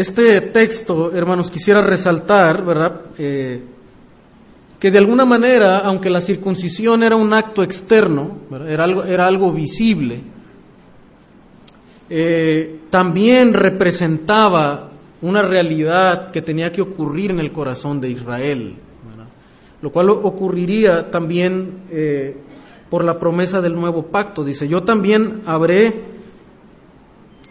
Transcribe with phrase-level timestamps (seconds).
[0.00, 3.02] este texto, hermanos, quisiera resaltar, ¿verdad?
[3.18, 3.60] Eh,
[4.78, 10.22] que de alguna manera, aunque la circuncisión era un acto externo, era algo, visible,
[12.08, 14.88] eh, también representaba
[15.20, 18.76] una realidad que tenía que ocurrir en el corazón de Israel,
[19.82, 22.36] lo cual ocurriría también eh,
[22.88, 24.44] por la promesa del nuevo pacto.
[24.44, 25.92] Dice, yo también habré,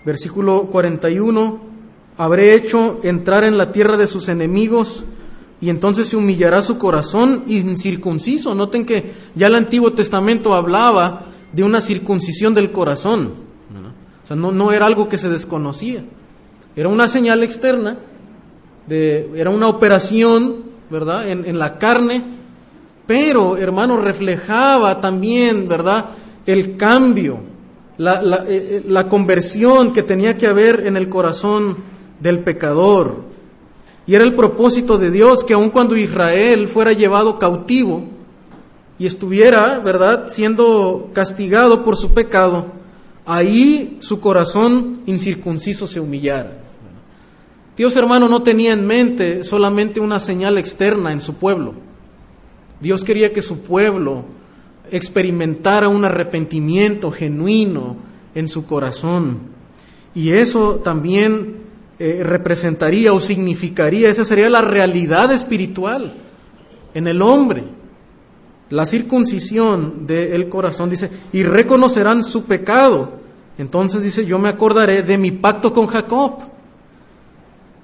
[0.03, 1.68] versículo 41,
[2.19, 5.05] habré hecho entrar en la tierra de sus enemigos
[5.61, 8.53] y entonces se humillará su corazón incircunciso.
[8.53, 13.35] Noten que ya el Antiguo Testamento hablaba de una circuncisión del corazón.
[14.21, 16.03] O sea, no, no era algo que se desconocía.
[16.75, 17.99] Era una señal externa,
[18.85, 22.21] de, era una operación, ¿verdad?, en, en la carne,
[23.07, 26.09] pero, hermano, reflejaba también, ¿verdad?,
[26.45, 27.39] el cambio,
[27.97, 31.77] la, la, eh, la conversión que tenía que haber en el corazón
[32.19, 33.23] del pecador.
[34.05, 38.03] Y era el propósito de Dios que aun cuando Israel fuera llevado cautivo
[38.97, 42.65] y estuviera, ¿verdad?, siendo castigado por su pecado,
[43.25, 46.57] ahí su corazón incircunciso se humillara.
[47.77, 51.75] Dios hermano no tenía en mente solamente una señal externa en su pueblo.
[52.81, 54.25] Dios quería que su pueblo
[54.91, 57.95] experimentara un arrepentimiento genuino
[58.35, 59.39] en su corazón.
[60.13, 61.58] Y eso también
[62.01, 66.13] eh, representaría o significaría, esa sería la realidad espiritual
[66.93, 67.65] en el hombre.
[68.69, 73.19] La circuncisión del corazón dice, y reconocerán su pecado.
[73.57, 76.39] Entonces dice, yo me acordaré de mi pacto con Jacob.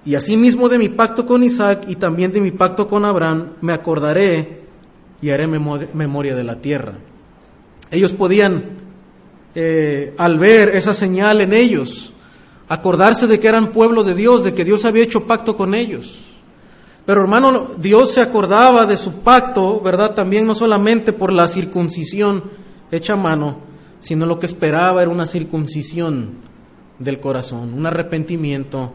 [0.05, 3.73] Y asimismo de mi pacto con Isaac y también de mi pacto con Abraham, me
[3.73, 4.61] acordaré
[5.21, 6.93] y haré memoria de la tierra.
[7.91, 8.63] Ellos podían,
[9.55, 12.13] eh, al ver esa señal en ellos,
[12.67, 16.19] acordarse de que eran pueblo de Dios, de que Dios había hecho pacto con ellos.
[17.05, 20.15] Pero hermano, Dios se acordaba de su pacto, ¿verdad?
[20.15, 22.43] También no solamente por la circuncisión
[22.91, 23.57] hecha a mano,
[23.99, 26.33] sino lo que esperaba era una circuncisión
[26.97, 28.93] del corazón, un arrepentimiento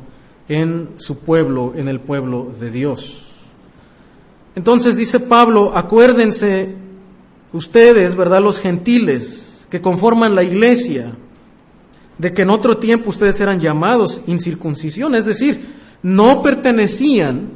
[0.48, 3.26] en su pueblo, en el pueblo de Dios.
[4.56, 6.75] Entonces dice Pablo, acuérdense
[7.52, 8.42] ustedes, ¿verdad?
[8.42, 11.12] Los gentiles que conforman la iglesia,
[12.20, 15.58] de que en otro tiempo ustedes eran llamados incircuncisión, es decir,
[16.03, 17.48] no pertenecían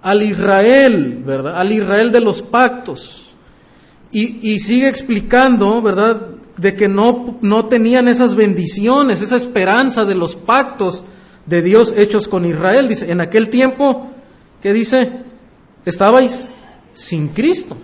[0.00, 1.60] al Israel, ¿verdad?
[1.60, 3.18] Al Israel de los pactos.
[4.10, 6.26] Y, sigue explicando, ¿verdad?
[6.56, 11.04] De que no, no tenían esas bendiciones, esa esperanza de los pactos
[11.44, 12.88] de Dios hechos con Israel.
[12.88, 14.10] Dice, en aquel tiempo,
[14.62, 15.10] ¿qué dice?
[15.84, 16.52] Estabais
[16.94, 17.76] sin Cristo.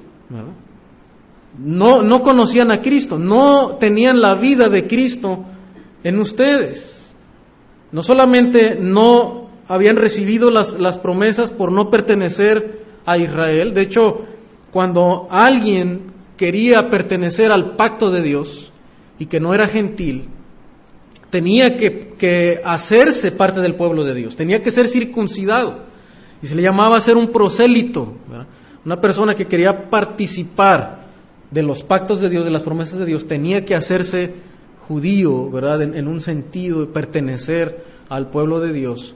[1.59, 5.45] No, no conocían a Cristo, no tenían la vida de Cristo
[6.05, 7.13] en ustedes.
[7.93, 14.25] No solamente no habían recibido las, las promesas por no pertenecer a Israel, de hecho,
[14.71, 18.71] cuando alguien quería pertenecer al pacto de Dios
[19.19, 20.29] y que no era gentil,
[21.31, 25.87] tenía que, que, hacerse parte del pueblo de Dios, tenía que ser circuncidado.
[26.43, 28.15] Y se le llamaba ser un prosélito,
[28.85, 31.01] una persona que quería participar
[31.51, 34.35] de los pactos de Dios, de las promesas de Dios, tenía que hacerse
[34.89, 35.83] judío, ¿verdad?
[35.83, 39.15] En, un sentido de pertenecer al pueblo de Dios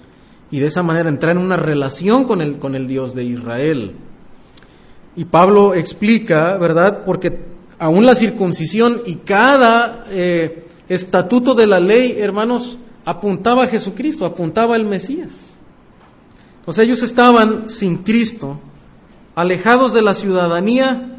[0.50, 3.96] y de esa manera entrar en una relación con el, con el Dios de Israel.
[5.16, 7.04] Y Pablo explica, ¿verdad?
[7.04, 7.38] Porque
[7.78, 14.76] aún la circuncisión y cada eh, estatuto de la ley, hermanos, apuntaba a Jesucristo, apuntaba
[14.76, 15.32] al Mesías.
[16.66, 18.60] O sea, ellos estaban sin Cristo,
[19.34, 21.18] alejados de la ciudadanía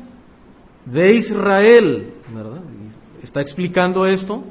[0.85, 2.12] de Israel.
[3.23, 4.43] Está explicando esto,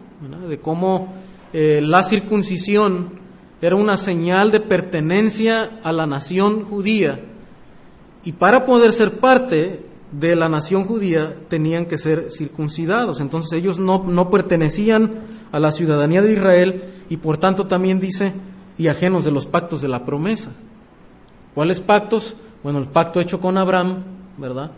[0.49, 1.12] de cómo
[1.53, 3.21] eh, la circuncisión
[3.60, 7.21] era una señal de pertenencia a la nación judía
[8.25, 13.21] y para poder ser parte de la nación judía tenían que ser circuncidados.
[13.21, 15.21] Entonces ellos no, no pertenecían
[15.53, 18.33] a la ciudadanía de Israel y por tanto también dice,
[18.78, 20.51] y ajenos de los pactos de la promesa.
[21.54, 22.34] ¿Cuáles pactos?
[22.63, 24.04] Bueno, el pacto hecho con Abraham,
[24.39, 24.71] ¿verdad?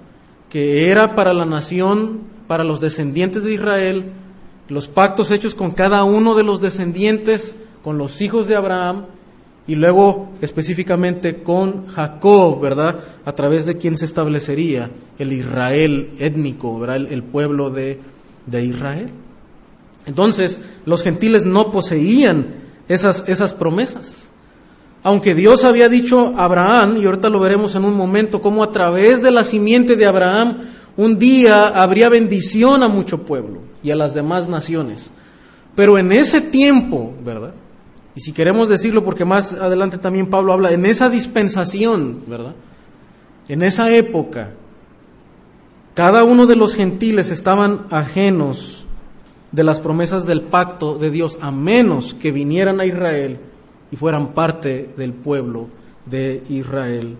[0.49, 4.12] Que era para la nación para los descendientes de Israel,
[4.69, 9.06] los pactos hechos con cada uno de los descendientes, con los hijos de Abraham,
[9.67, 13.00] y luego específicamente con Jacob, ¿verdad?
[13.25, 16.96] A través de quien se establecería el Israel étnico, ¿verdad?
[16.96, 17.99] El, pueblo de,
[18.46, 19.08] de, Israel.
[20.05, 22.56] Entonces, los gentiles no poseían
[22.88, 24.31] esas, esas promesas.
[25.02, 28.70] Aunque Dios había dicho a Abraham, y ahorita lo veremos en un momento, cómo a
[28.70, 30.58] través de la simiente de Abraham
[30.96, 35.11] un día habría bendición a mucho pueblo y a las demás naciones.
[35.75, 37.55] Pero en ese tiempo, ¿verdad?
[38.14, 42.55] Y si queremos decirlo, porque más adelante también Pablo habla, en esa dispensación, ¿verdad?
[43.49, 44.52] En esa época,
[45.94, 48.87] cada uno de los gentiles estaban ajenos
[49.50, 53.38] de las promesas del pacto de Dios, a menos que vinieran a Israel
[53.91, 55.69] y fueran parte del pueblo
[56.06, 57.17] de Israel.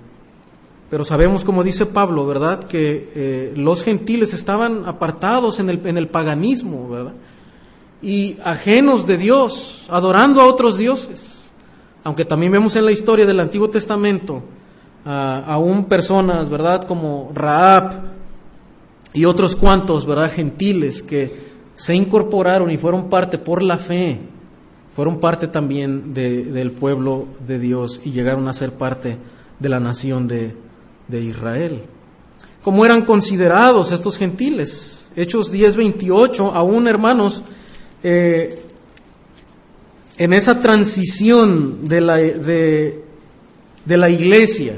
[0.95, 5.99] Pero sabemos, como dice Pablo, ¿verdad?, que eh, los gentiles estaban apartados en el, en
[5.99, 7.15] el paganismo, ¿verdad?
[8.01, 11.51] y ajenos de Dios, adorando a otros dioses.
[12.05, 14.41] Aunque también vemos en la historia del Antiguo Testamento
[15.05, 16.87] aún personas, ¿verdad?
[16.87, 18.13] Como Raab
[19.15, 20.31] y otros cuantos, ¿verdad?
[20.31, 21.35] Gentiles que
[21.75, 24.21] se incorporaron y fueron parte por la fe,
[24.95, 29.19] fueron parte también del pueblo de Dios y llegaron a ser parte
[29.59, 30.63] de la nación de,
[31.09, 31.83] de Israel.
[32.63, 35.11] ¿Cómo eran considerados estos gentiles?
[35.17, 37.43] Hechos 10:28, aún hermanos,
[38.03, 38.63] eh,
[40.17, 43.03] en esa transición de la, de,
[43.87, 44.75] la iglesia,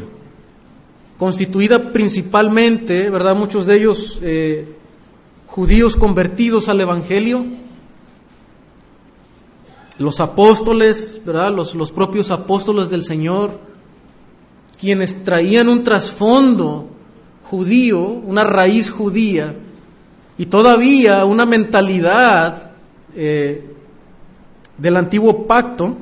[1.19, 3.37] constituida principalmente, ¿verdad?
[3.37, 4.75] Muchos de ellos eh,
[5.47, 7.45] judíos convertidos al Evangelio,
[9.99, 11.53] los apóstoles, ¿verdad?
[11.53, 13.59] Los, los propios apóstoles del Señor,
[14.79, 16.89] quienes traían un trasfondo
[17.45, 19.55] judío, una raíz judía,
[20.39, 22.73] y todavía una mentalidad
[23.15, 23.65] eh,
[24.77, 25.97] del antiguo pacto,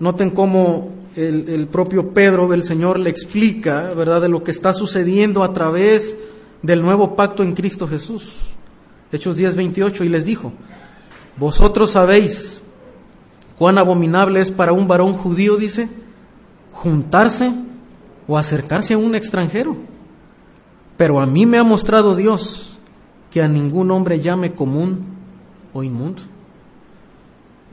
[0.00, 5.42] noten cómo el, propio Pedro, el Señor, le explica, ¿verdad?, de lo que está sucediendo
[5.42, 6.14] a través
[6.62, 8.34] del nuevo pacto en Cristo Jesús.
[9.12, 10.52] Hechos 10, 28, y les dijo,
[11.36, 12.60] vosotros sabéis
[13.56, 15.88] cuán abominable es para un varón judío, dice,
[16.76, 17.52] juntarse
[18.28, 19.76] o acercarse a un extranjero.
[20.96, 22.78] Pero a mí me ha mostrado Dios
[23.30, 25.04] que a ningún hombre llame común
[25.72, 26.22] o inmundo.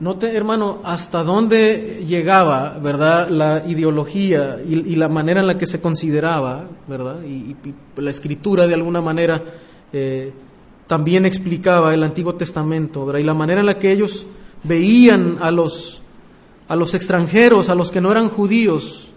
[0.00, 5.80] Note, hermano, hasta dónde llegaba, ¿verdad?, la ideología y, la manera en la que se
[5.80, 7.22] consideraba, ¿verdad?
[7.22, 7.54] Y,
[7.96, 9.40] la escritura, de alguna manera,
[9.92, 10.32] eh,
[10.86, 13.20] también explicaba el Antiguo Testamento, ¿verdad?
[13.20, 14.26] Y la manera en la que ellos
[14.64, 16.02] veían a los,
[16.68, 19.10] a los extranjeros, a los que no eran judíos,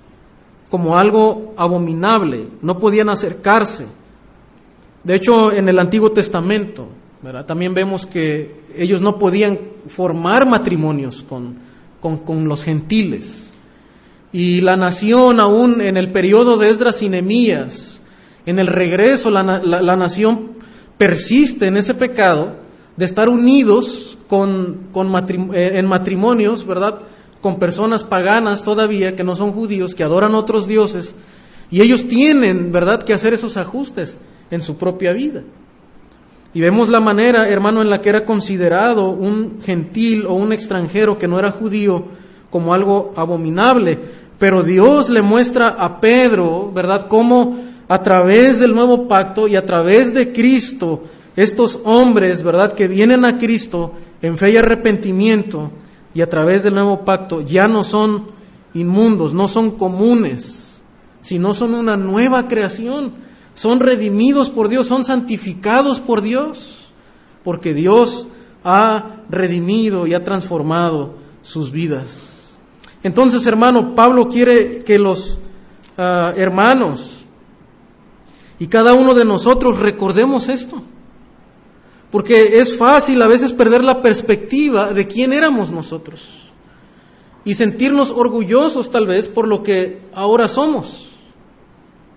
[0.69, 3.85] como algo abominable, no podían acercarse.
[5.03, 6.87] De hecho, en el Antiguo Testamento,
[7.45, 9.57] también vemos que ellos no podían
[9.87, 11.55] formar matrimonios con,
[12.01, 13.51] con, los gentiles.
[14.31, 18.01] Y la nación, aún en el periodo de Esdras y Nemías,
[18.45, 20.51] en el regreso, la, la, nación
[20.97, 22.55] persiste en ese pecado
[22.95, 25.13] de estar unidos con, con
[25.53, 26.99] eh, en matrimonios, ¿verdad?
[27.41, 31.15] Con personas paganas todavía que no son judíos, que adoran otros dioses,
[31.69, 34.17] y ellos tienen, ¿verdad?, que hacer esos ajustes
[34.49, 35.43] en su propia vida.
[36.53, 41.17] Y vemos la manera, hermano, en la que era considerado un gentil o un extranjero
[41.17, 42.05] que no era judío
[42.49, 43.99] como algo abominable.
[44.39, 47.57] Pero Dios le muestra a Pedro, ¿verdad?, cómo
[47.87, 51.03] a través del nuevo pacto y a través de Cristo,
[51.35, 55.71] estos hombres, ¿verdad?, que vienen a Cristo en fe y arrepentimiento
[56.17, 58.31] y a través del nuevo pacto ya no son
[58.73, 60.81] inmundos, no son comunes,
[61.21, 63.27] sino son una nueva creación
[63.57, 66.91] son redimidos por Dios, son santificados por Dios,
[67.43, 68.27] porque Dios
[68.63, 72.55] ha redimido y ha transformado sus vidas.
[73.01, 75.39] Entonces, hermano, Pablo quiere que los
[75.97, 77.25] ah, hermanos
[78.59, 80.83] y cada uno de nosotros recordemos esto,
[82.17, 86.27] porque es fácil a veces perder la perspectiva de quién éramos nosotros
[87.45, 91.11] y sentirnos orgullosos tal vez por lo que ahora somos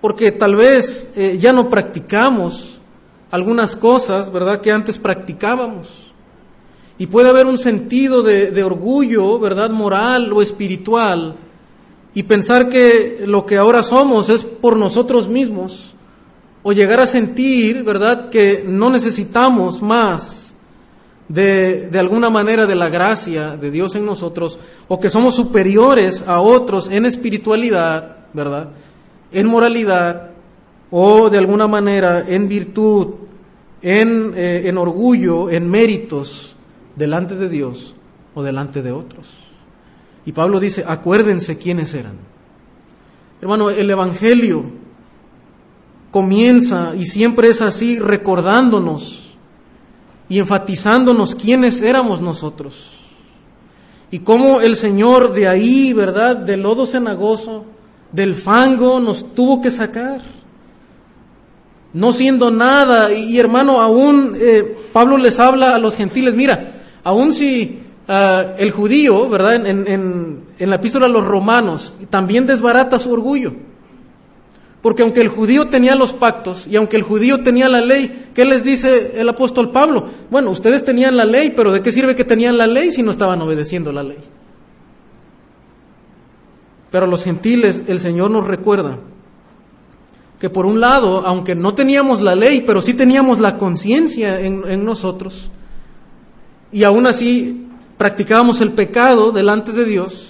[0.01, 2.79] porque tal vez eh, ya no practicamos
[3.31, 5.89] algunas cosas, ¿verdad?, que antes practicábamos.
[6.97, 11.37] Y puede haber un sentido de, de, orgullo, ¿verdad?, moral o espiritual,
[12.15, 15.93] y pensar que lo que ahora somos es por nosotros mismos,
[16.63, 20.55] o llegar a sentir, ¿verdad?, que no necesitamos más
[21.29, 26.25] de, de alguna manera de la gracia de Dios en nosotros, o que somos superiores
[26.27, 28.71] a otros en espiritualidad, ¿verdad?
[29.33, 30.31] en moralidad
[30.91, 33.15] o de alguna manera en virtud,
[33.83, 36.55] en, eh, en orgullo, en méritos
[36.97, 37.95] delante de Dios
[38.35, 39.33] o delante de otros.
[40.27, 42.15] Y Pablo dice, acuérdense quiénes eran.
[43.41, 44.65] Hermano, el Evangelio
[46.11, 49.21] comienza y siempre es así recordándonos
[50.29, 52.97] y enfatizándonos quiénes éramos nosotros.
[54.11, 56.37] Y cómo el Señor de ahí, ¿verdad?
[56.37, 57.65] Del lodo cenagoso,
[58.13, 60.21] del fango nos tuvo que sacar.
[61.93, 67.33] No siendo nada, y, hermano, aún eh, Pablo les habla a los gentiles, mira, aún
[67.33, 69.67] si ah, el judío, ¿verdad?
[69.67, 73.55] En, en la epístola a los romanos, también desbarata su orgullo.
[74.83, 78.47] Porque aunque el judío tenía los pactos y aunque el judío tenía la ley, ¿qué
[78.47, 80.09] les dice el apóstol Pablo?
[80.31, 83.11] Bueno, ustedes tenían la ley, pero ¿de qué sirve que tenían la ley si no
[83.11, 84.19] estaban obedeciendo la ley?
[86.91, 88.99] Pero a los gentiles el Señor nos recuerda
[90.41, 94.63] que por un lado, aunque no teníamos la ley, pero sí teníamos la conciencia en,
[94.67, 95.51] en nosotros,
[96.73, 97.67] y aún así
[97.99, 100.30] practicábamos el pecado delante de Dios,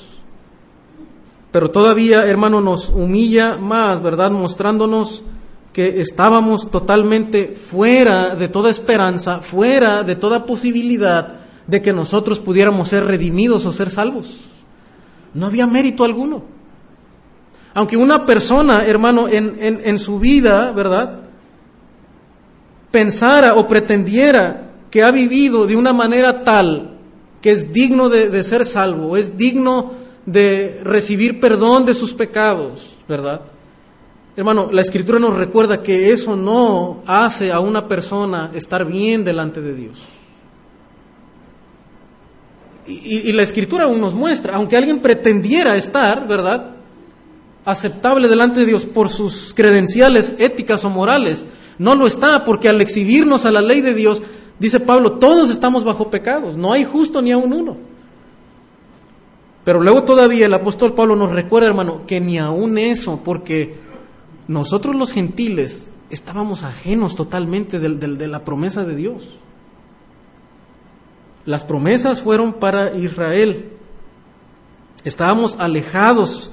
[1.52, 4.30] pero todavía, hermano, nos humilla más, ¿verdad?
[4.30, 5.24] Mostrándonos
[5.72, 12.88] que estábamos totalmente fuera de toda esperanza, fuera de toda posibilidad de que nosotros pudiéramos
[12.88, 14.40] ser redimidos o ser salvos.
[15.34, 16.42] No había mérito alguno.
[17.74, 21.20] Aunque una persona, hermano, en, en, su vida, ¿verdad?
[22.90, 26.98] Pensara o pretendiera que ha vivido de una manera tal
[27.40, 29.92] que es digno de, de ser salvo, es digno
[30.30, 33.40] de recibir perdón de sus pecados, ¿verdad?
[34.36, 39.60] Hermano, la escritura nos recuerda que eso no hace a una persona estar bien delante
[39.60, 39.98] de Dios.
[42.86, 46.70] Y, la escritura aún nos muestra, aunque alguien pretendiera estar, ¿verdad?
[47.64, 51.44] Aceptable delante de Dios por sus credenciales éticas o morales,
[51.78, 54.22] no lo está, porque al exhibirnos a la ley de Dios,
[54.58, 57.89] dice Pablo, todos estamos bajo pecados, no hay justo ni aún uno.
[59.64, 63.76] Pero luego todavía el apóstol Pablo nos recuerda, hermano, que ni aún eso, porque
[64.48, 69.28] nosotros los gentiles estábamos ajenos totalmente de, la promesa de Dios.
[71.44, 73.70] Las promesas fueron para Israel.
[75.04, 76.50] Estábamos alejados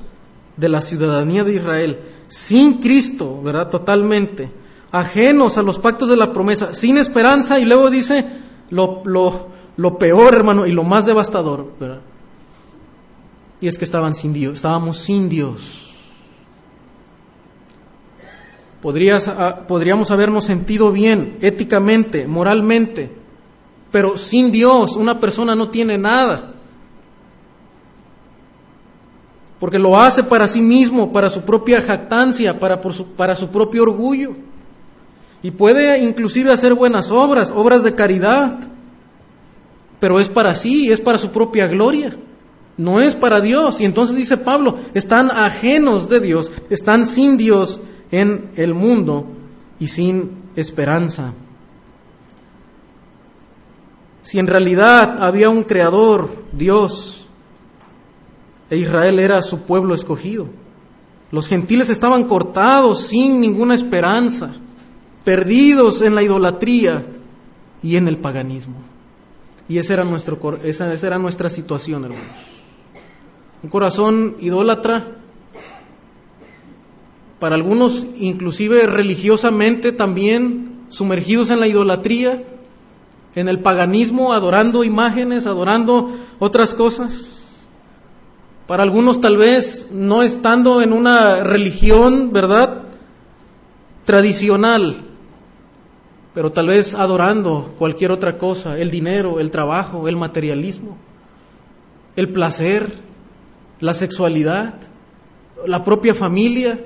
[0.58, 3.70] de la ciudadanía de Israel, sin Cristo, ¿verdad?
[3.70, 4.50] Totalmente.
[4.92, 8.26] Ajenos a los pactos de la promesa, sin esperanza, y luego dice
[8.70, 9.48] lo, lo,
[9.78, 12.02] lo peor, hermano, y lo más devastador, ¿verdad?
[13.60, 15.88] Y es que estaban sin Dios, estábamos sin Dios.
[19.28, 23.12] Ah, podríamos habernos sentido bien éticamente, moralmente,
[23.92, 26.54] pero sin Dios una persona no tiene nada.
[29.60, 33.82] Porque lo hace para sí mismo, para su propia jactancia, para, su, para su propio
[33.82, 34.36] orgullo.
[35.42, 38.60] Y puede inclusive hacer buenas obras, obras de caridad,
[40.00, 42.16] pero es para sí, es para su propia gloria
[42.78, 43.82] no es para Dios.
[43.82, 47.80] Y entonces dice Pablo, están ajenos de Dios, están sin Dios
[48.12, 49.26] en el mundo
[49.80, 51.34] y sin esperanza.
[54.22, 57.26] Si en realidad había un creador, Dios,
[58.70, 60.48] e Israel era su pueblo escogido,
[61.32, 64.54] los gentiles estaban cortados sin ninguna esperanza,
[65.24, 67.06] perdidos en la idolatría
[67.82, 68.76] y en el paganismo.
[69.70, 72.57] Y esa era, nuestro, esa, esa era nuestra situación, hermanos
[73.64, 75.18] un corazón idólatra,
[77.40, 82.44] para algunos inclusive religiosamente también sumergidos en la idolatría,
[83.36, 86.10] en el paganismo, adorando imágenes, adorando
[86.40, 87.66] otras cosas.
[88.66, 92.84] Para algunos tal vez no estando en una religión, ¿verdad?
[94.06, 95.04] Tradicional,
[96.34, 100.98] pero tal vez adorando cualquier otra cosa, el dinero, el trabajo, el materialismo,
[102.16, 103.07] el placer,
[103.80, 104.76] la sexualidad,
[105.66, 106.80] la propia familia,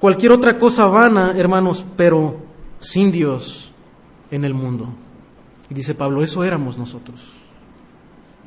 [0.00, 2.36] cualquier otra cosa vana, hermanos, pero
[2.80, 3.70] sin Dios
[4.30, 4.88] en el mundo.
[5.70, 7.20] Y dice Pablo, eso éramos nosotros.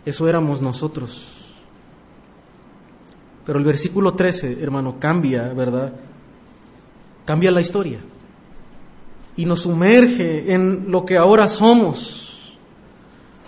[0.06, 1.34] Eso éramos nosotros.
[3.46, 5.94] Pero el versículo 13, hermano, cambia, ¿verdad?
[7.26, 8.00] Cambia la historia.
[9.36, 12.27] Y nos sumerge en lo que ahora somos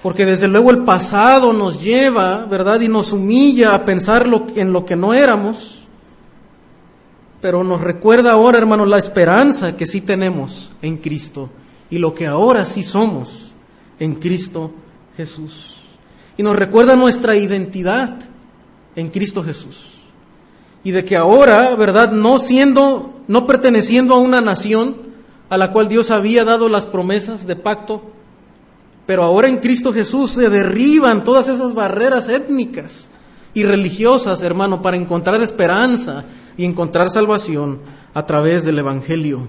[0.02, 2.80] porque desde luego el pasado nos lleva, ¿verdad?
[2.82, 5.80] Y nos humilla a pensar en lo que no éramos.
[7.42, 11.50] Pero nos recuerda ahora, hermanos, la esperanza que sí tenemos en Cristo
[11.90, 13.52] y lo que ahora sí somos
[14.00, 14.72] en Cristo
[15.18, 15.76] Jesús.
[16.38, 18.20] Y nos recuerda nuestra identidad
[18.96, 19.92] en Cristo Jesús.
[20.84, 22.12] Y de que ahora, ¿verdad?
[22.12, 24.96] No siendo, no perteneciendo a una nación
[25.50, 28.02] a la cual Dios había dado las promesas de pacto,
[29.10, 33.10] pero ahora en Cristo Jesús se derriban todas esas barreras étnicas
[33.56, 36.26] y religiosas, hermano, para encontrar esperanza
[36.56, 37.80] y encontrar salvación
[38.14, 39.48] a través del Evangelio.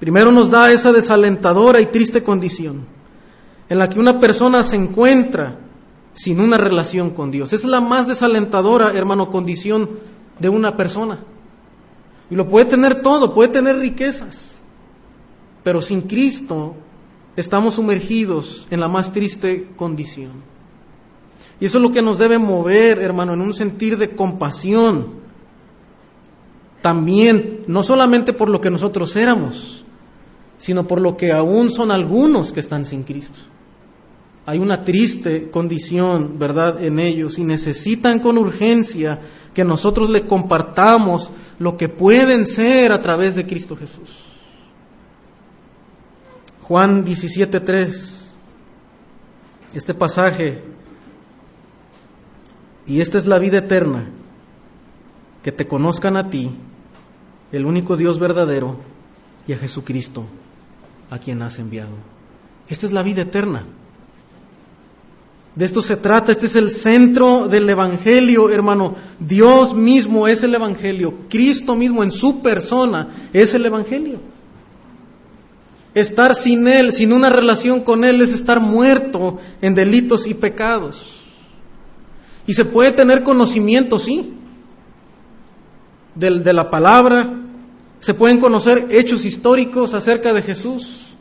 [0.00, 2.86] Primero nos da esa desalentadora y triste condición
[3.68, 5.58] en la que una persona se encuentra
[6.14, 7.52] sin una relación con Dios.
[7.52, 9.86] Es la más desalentadora, hermano, condición
[10.38, 11.18] de una persona.
[12.30, 14.62] Y lo puede tener todo, puede tener riquezas,
[15.62, 16.74] pero sin Cristo
[17.40, 20.32] estamos sumergidos en la más triste condición.
[21.60, 25.18] Y eso es lo que nos debe mover, hermano, en un sentir de compasión.
[26.82, 29.84] También, no solamente por lo que nosotros éramos,
[30.56, 33.38] sino por lo que aún son algunos que están sin Cristo.
[34.46, 39.20] Hay una triste condición, ¿verdad?, en ellos y necesitan con urgencia
[39.52, 44.27] que nosotros le compartamos lo que pueden ser a través de Cristo Jesús.
[46.68, 48.30] Juan 17:3,
[49.72, 50.62] este pasaje,
[52.86, 54.04] y esta es la vida eterna,
[55.42, 56.50] que te conozcan a ti,
[57.52, 58.76] el único Dios verdadero,
[59.46, 60.24] y a Jesucristo,
[61.08, 61.94] a quien has enviado.
[62.68, 63.64] Esta es la vida eterna.
[65.54, 68.94] De esto se trata, este es el centro del Evangelio, hermano.
[69.18, 74.20] Dios mismo es el Evangelio, Cristo mismo en su persona es el Evangelio.
[75.98, 81.20] Estar sin Él, sin una relación con Él, es estar muerto en delitos y pecados.
[82.46, 84.32] Y se puede tener conocimiento, sí,
[86.14, 87.28] de, de la palabra,
[87.98, 91.16] se pueden conocer hechos históricos acerca de Jesús,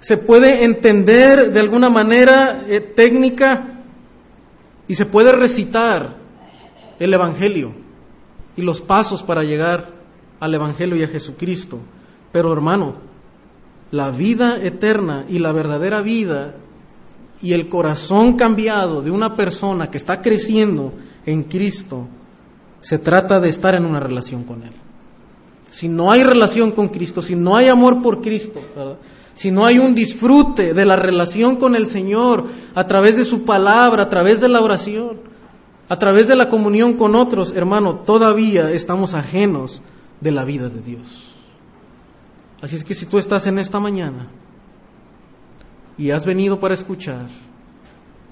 [0.00, 3.64] se puede entender de alguna manera eh, técnica
[4.86, 6.16] y se puede recitar
[6.98, 7.72] el Evangelio
[8.54, 9.92] y los pasos para llegar
[10.40, 11.78] al Evangelio y a Jesucristo.
[12.32, 13.09] Pero hermano,
[13.90, 16.54] la vida eterna y la verdadera vida
[17.42, 20.92] y el corazón cambiado de una persona que está creciendo
[21.26, 22.06] en Cristo,
[22.80, 24.72] se trata de estar en una relación con Él.
[25.70, 28.60] Si no hay relación con Cristo, si no hay amor por Cristo,
[29.34, 32.44] si no hay un disfrute de la relación con el Señor
[32.74, 35.18] a través de su palabra, a través de la oración,
[35.88, 39.82] a través de la comunión con otros, hermano, todavía estamos ajenos
[40.20, 41.29] de la vida de Dios.
[42.62, 44.28] Así es que si tú estás en esta mañana
[45.96, 47.26] y has venido para escuchar,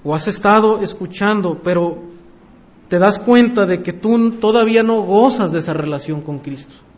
[0.03, 1.97] o has estado escuchando, pero
[2.87, 6.89] te das cuenta de que tú todavía no gozas de esa relación con Cristo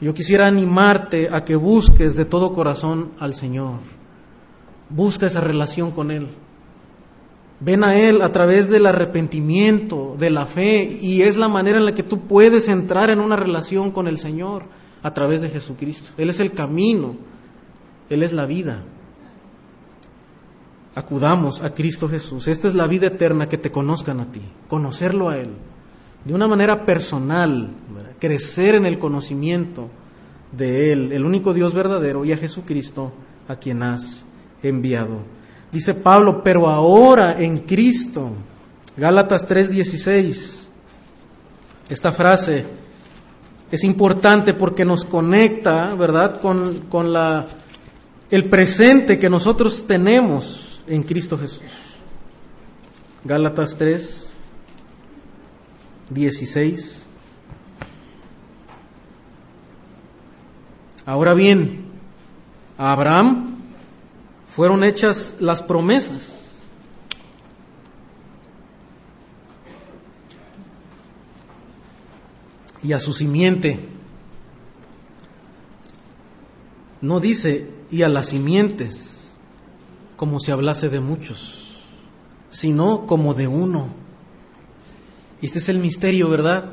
[0.00, 3.80] yo quisiera animarte a que busques de todo corazón al Señor.
[4.90, 6.28] Busca esa relación con Él.
[7.60, 11.84] Ven a Él a través del arrepentimiento, de la fe, y es la manera en
[11.84, 14.66] la que tú puedes entrar en una relación con el Señor
[15.02, 16.10] a través de Jesucristo.
[16.16, 17.16] Él es el camino,
[18.10, 18.82] Él es la vida.
[20.94, 22.48] Acudamos a Cristo Jesús.
[22.48, 25.50] Esta es la vida eterna, que te conozcan a ti, conocerlo a Él
[26.24, 27.70] de una manera personal,
[28.18, 29.88] crecer en el conocimiento
[30.52, 33.12] de Él, el único Dios verdadero, y a Jesucristo
[33.48, 34.24] a quien has
[34.62, 35.20] enviado.
[35.72, 38.32] Dice Pablo, pero ahora en Cristo,
[38.96, 40.68] Gálatas 3:16,
[41.88, 42.66] esta frase
[43.70, 47.46] es importante porque nos conecta, ¿verdad?, con, con la,
[48.30, 51.62] el presente que nosotros tenemos en Cristo Jesús.
[53.24, 54.32] Gálatas 3,
[56.10, 57.06] 16.
[61.04, 61.84] Ahora bien,
[62.76, 63.56] a Abraham
[64.46, 66.37] fueron hechas las promesas.
[72.82, 73.78] Y a su simiente.
[77.00, 79.36] No dice y a las simientes,
[80.16, 81.82] como si hablase de muchos,
[82.50, 84.08] sino como de uno
[85.40, 86.72] y este es el misterio, ¿verdad?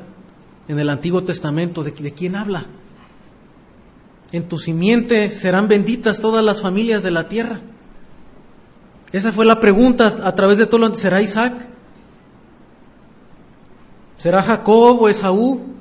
[0.68, 2.66] En el Antiguo Testamento, ¿de, quién habla?
[4.32, 7.60] En tu simiente serán benditas todas las familias de la tierra.
[9.12, 11.68] Esa fue la pregunta a través de todo lo ¿Será Isaac?
[14.18, 15.75] ¿Será Jacob o Esaú?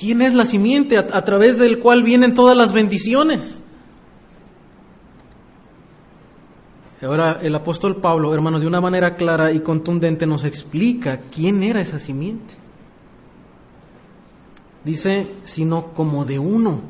[0.00, 3.60] ¿Quién es la simiente a través del cual vienen todas las bendiciones?
[7.02, 11.82] Ahora el apóstol Pablo, hermanos, de una manera clara y contundente nos explica quién era
[11.82, 12.54] esa simiente.
[14.84, 16.80] Dice, sino como de uno,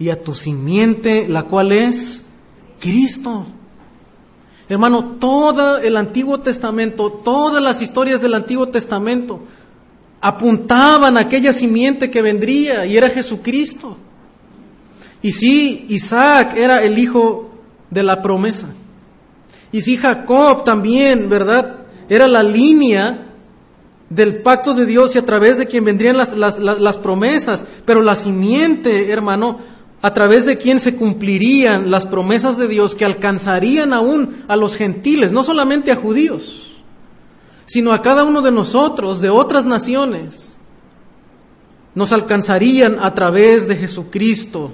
[0.00, 2.24] y a tu simiente, la cual es
[2.80, 3.46] Cristo.
[4.68, 9.38] Hermano, todo el Antiguo Testamento, todas las historias del Antiguo Testamento
[10.26, 13.98] apuntaban a aquella simiente que vendría y era Jesucristo.
[15.20, 17.52] Y sí, Isaac era el hijo
[17.90, 18.68] de la promesa.
[19.70, 21.74] Y si Jacob también, ¿verdad?
[22.08, 23.26] Era la línea
[24.08, 28.16] del pacto de Dios y a través de quien vendrían las, las, promesas, pero la
[28.16, 29.58] simiente, hermano,
[30.00, 34.74] a través de quien se cumplirían las promesas de Dios que alcanzarían aún a los
[34.74, 36.63] gentiles, no solamente a judíos,
[37.66, 40.56] sino a cada uno de nosotros, de otras naciones,
[41.94, 44.70] nos alcanzarían a través de Jesucristo.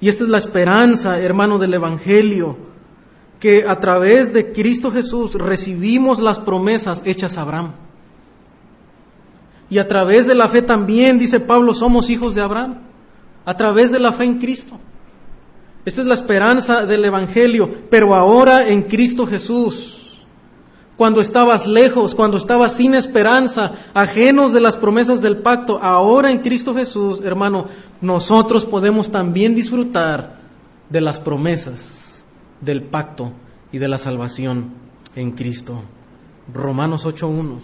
[0.00, 2.56] Y esta es la esperanza, hermano, del Evangelio,
[3.40, 7.72] que a través de Cristo Jesús recibimos las promesas hechas a Abraham.
[9.70, 12.78] Y a través de la fe también, dice Pablo, somos hijos de Abraham.
[13.46, 14.78] A través de la fe en Cristo.
[15.84, 20.03] Esta es la esperanza del Evangelio, pero ahora en Cristo Jesús.
[20.96, 26.38] Cuando estabas lejos, cuando estabas sin esperanza, ajenos de las promesas del pacto, ahora en
[26.38, 27.66] Cristo Jesús, hermano,
[28.00, 30.38] nosotros podemos también disfrutar
[30.88, 32.24] de las promesas
[32.60, 33.32] del pacto
[33.72, 34.72] y de la salvación
[35.16, 35.82] en Cristo.
[36.52, 37.58] Romanos 8.1.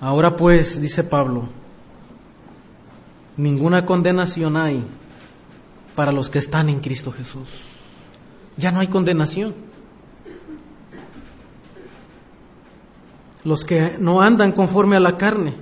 [0.00, 1.44] Ahora pues, dice Pablo,
[3.36, 4.84] ninguna condenación hay
[6.02, 7.46] para los que están en Cristo Jesús.
[8.56, 9.54] Ya no hay condenación.
[13.44, 15.54] Los que no andan conforme a la carne,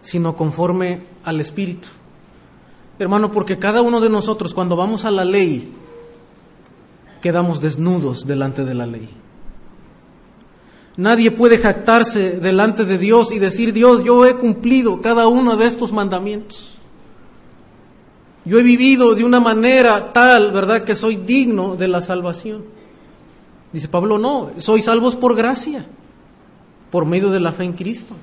[0.00, 1.90] sino conforme al Espíritu.
[2.98, 5.70] Hermano, porque cada uno de nosotros cuando vamos a la ley,
[7.20, 9.10] quedamos desnudos delante de la ley.
[10.96, 15.66] Nadie puede jactarse delante de Dios y decir, Dios, yo he cumplido cada uno de
[15.66, 16.69] estos mandamientos.
[18.44, 22.64] Yo he vivido de una manera tal, ¿verdad?, que soy digno de la salvación.
[23.72, 25.86] Dice Pablo, no, soy salvos por gracia,
[26.90, 28.14] por medio de la fe en Cristo.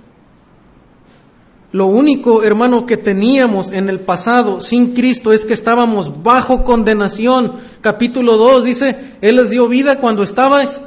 [1.71, 7.53] Lo único, hermano, que teníamos en el pasado sin Cristo es que estábamos bajo condenación.
[7.81, 10.81] Capítulo 2 dice, Él les dio vida cuando estabais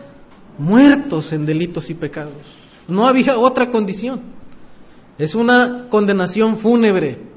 [0.58, 2.32] muertos en delitos y pecados.
[2.88, 4.20] No había otra condición.
[5.18, 7.29] Es una condenación fúnebre,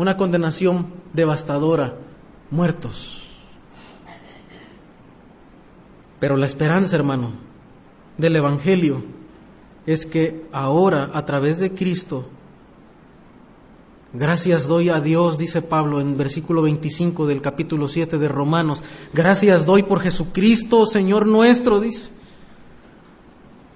[0.00, 1.94] una condenación devastadora,
[2.50, 3.22] muertos.
[6.18, 7.32] Pero la esperanza, hermano,
[8.16, 9.02] del Evangelio
[9.84, 12.28] es que ahora, a través de Cristo,
[14.12, 18.82] Gracias doy a Dios, dice Pablo en versículo 25 del capítulo 7 de Romanos.
[19.12, 22.08] Gracias doy por Jesucristo, Señor nuestro, dice.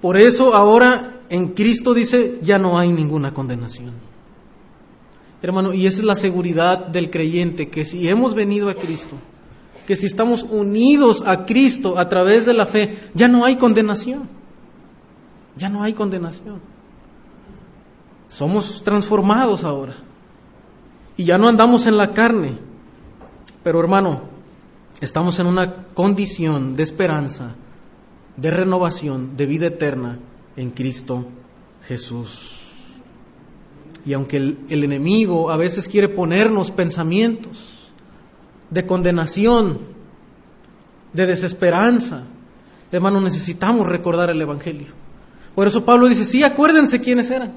[0.01, 3.93] Por eso ahora en Cristo dice, ya no hay ninguna condenación.
[5.45, 9.15] Hermano, y esa es la seguridad del creyente, que si hemos venido a Cristo,
[9.85, 14.27] que si estamos unidos a Cristo a través de la fe, ya no hay condenación.
[15.55, 16.59] Ya no hay condenación.
[18.27, 19.95] Somos transformados ahora
[21.15, 22.57] y ya no andamos en la carne.
[23.63, 24.21] Pero hermano,
[24.99, 27.53] estamos en una condición de esperanza,
[28.35, 30.17] de renovación, de vida eterna
[30.55, 31.23] en Cristo
[31.87, 32.54] Jesús.
[34.05, 37.91] Y aunque el, enemigo a veces quiere ponernos pensamientos
[38.69, 39.79] de condenación,
[41.13, 42.23] de desesperanza,
[42.91, 44.87] hermano, necesitamos recordar el Evangelio.
[45.55, 47.53] Por eso Pablo dice, sí, acuérdense quiénes eran,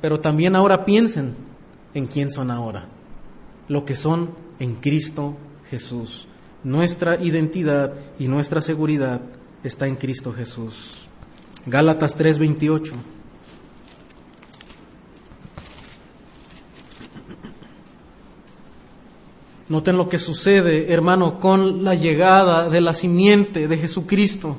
[0.00, 1.34] pero también ahora piensen
[1.92, 2.86] en quién son ahora,
[3.68, 5.36] lo que son en Cristo
[5.70, 6.26] Jesús.
[6.64, 9.20] Nuestra identidad y nuestra seguridad
[9.62, 11.06] está en Cristo Jesús.
[11.66, 13.15] Gálatas 3:28.
[19.68, 24.56] Noten lo que sucede, hermano, con la llegada de la simiente de Jesucristo.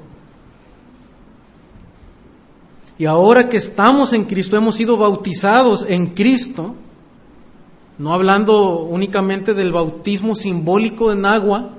[2.99, 6.75] Y ahora que estamos en Cristo, hemos sido bautizados en Cristo,
[7.97, 11.69] no hablando únicamente del bautismo simbólico en agua,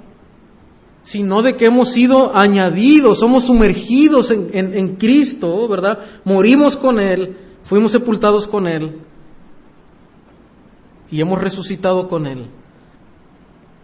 [1.03, 5.99] sino de que hemos sido añadidos, somos sumergidos en, en, Cristo, ¿verdad?
[6.25, 8.99] Morimos con Él, fuimos sepultados con Él
[11.11, 12.47] y hemos resucitado con Él.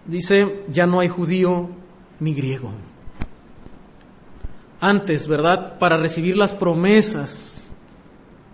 [0.07, 1.71] Dice, ya no hay judío
[2.21, 2.71] ni griego.
[4.81, 5.79] Antes, ¿verdad?
[5.79, 7.71] Para recibir las promesas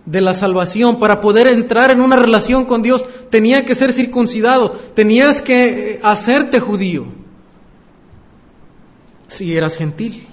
[0.06, 4.72] de la salvación, para poder entrar en una relación con Dios, tenía que ser circuncidado,
[4.72, 7.06] tenías que eh, hacerte judío,
[9.28, 10.26] si eras gentil.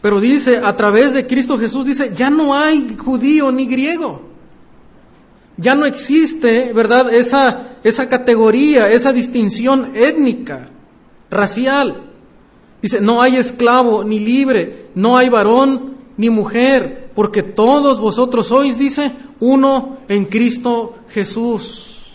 [0.00, 4.27] Pero dice, a través de Cristo Jesús, dice, ya no hay judío ni griego.
[5.58, 7.12] Ya no existe, ¿verdad?
[7.12, 10.68] Esa, esa categoría, esa distinción étnica,
[11.30, 12.04] racial.
[12.80, 18.78] Dice, no hay esclavo ni libre, no hay varón ni mujer, porque todos vosotros sois,
[18.78, 22.12] dice, uno en Cristo Jesús.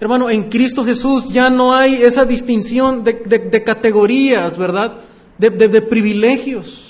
[0.00, 4.98] Hermano, en Cristo Jesús ya no hay esa distinción de, categorías, ¿verdad?
[5.38, 6.89] de privilegios.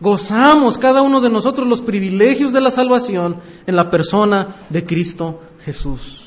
[0.00, 5.40] Gozamos cada uno de nosotros los privilegios de la salvación en la persona de Cristo
[5.60, 6.22] Jesús.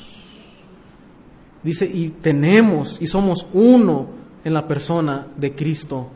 [1.62, 4.08] Dice, y tenemos y somos uno
[4.44, 6.08] en la persona de Cristo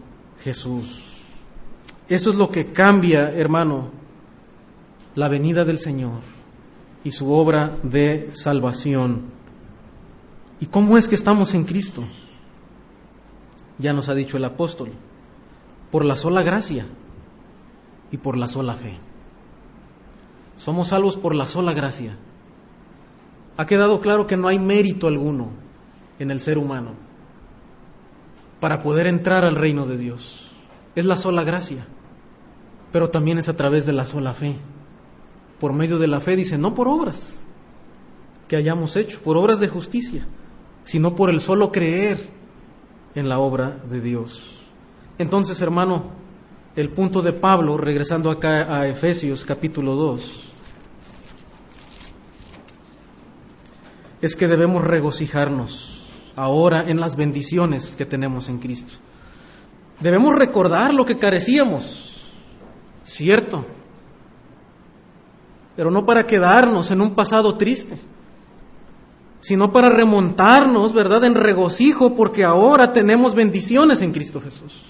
[0.43, 1.13] Jesús.
[2.09, 3.91] Eso es lo que cambia, hermano,
[5.15, 6.21] la venida del Señor
[7.05, 9.23] y su obra de salvación.
[10.61, 12.05] ¿Y cómo es que estamos en Cristo?
[13.79, 14.91] Ya nos ha dicho el apóstol,
[15.91, 16.87] por la sola gracia
[18.15, 18.97] y por la sola fe.
[20.57, 22.17] Somos salvos por la sola gracia.
[23.57, 25.49] Ha quedado claro que no hay mérito alguno
[26.21, 26.91] en el ser humano
[28.61, 30.53] para poder entrar al reino de Dios.
[30.95, 31.89] Es la sola gracia,
[32.93, 34.59] pero también es a través de la sola fe.
[35.59, 37.41] Por medio de la fe, dice, no por obras
[38.47, 40.25] que hayamos hecho, por obras de justicia,
[40.85, 42.21] sino por el solo creer
[43.17, 44.61] en la obra de Dios.
[45.19, 46.23] Entonces, hermano,
[46.77, 50.43] el punto de Pablo, regresando acá a Efesios capítulo 2,
[54.21, 58.95] es que debemos regocijarnos ahora en las bendiciones que tenemos en Cristo.
[60.01, 62.21] Debemos recordar lo que carecíamos,
[63.05, 63.65] cierto,
[65.77, 67.97] pero no para quedarnos en un pasado triste,
[69.41, 74.83] sino para remontarnos, ¿verdad?, en regocijo, porque ahora tenemos bendiciones en Cristo Jesús.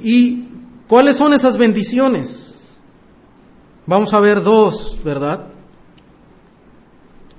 [0.00, 0.57] ¿Y
[0.88, 2.48] cuáles son esas bendiciones?
[3.86, 5.46] Vamos a ver dos, ¿verdad?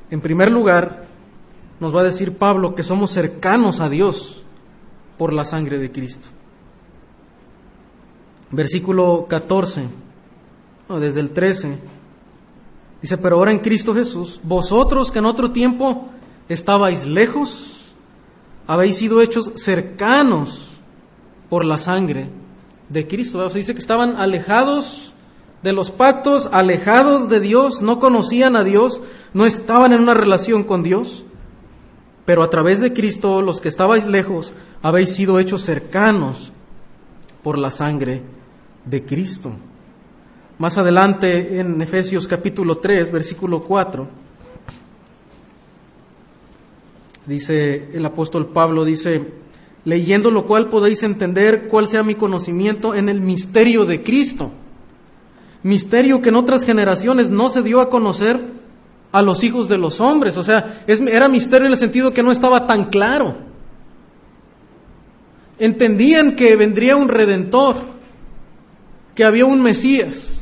[0.09, 1.05] En primer lugar,
[1.79, 4.43] nos va a decir Pablo que somos cercanos a Dios
[5.17, 6.27] por la sangre de Cristo.
[8.51, 9.87] Versículo 14,
[10.99, 11.77] desde el 13,
[13.01, 16.07] dice, pero ahora en Cristo Jesús, vosotros que en otro tiempo
[16.47, 17.91] estabais lejos,
[18.65, 20.69] habéis sido hechos cercanos
[21.49, 22.38] por la sangre
[22.89, 23.39] de Cristo.
[23.39, 25.13] O dice que estaban alejados
[25.63, 29.01] de los pactos, alejados de Dios, no conocían a Dios,
[29.33, 31.25] no estaban en una relación con Dios,
[32.25, 36.51] pero a través de Cristo, los que estabais lejos, habéis sido hechos cercanos
[37.43, 38.21] por la sangre
[38.85, 39.51] de Cristo.
[40.57, 44.07] Más adelante en Efesios capítulo 3, versículo 4,
[47.25, 49.25] dice el apóstol Pablo, dice,
[49.85, 54.51] leyendo lo cual podéis entender cuál sea mi conocimiento en el misterio de Cristo.
[55.63, 58.39] Misterio que en otras generaciones no se dio a conocer
[59.11, 60.37] a los hijos de los hombres.
[60.37, 63.37] O sea, era misterio en el sentido que no estaba tan claro.
[65.57, 67.75] Entendían que vendría un redentor,
[69.15, 70.38] que había un Mesías.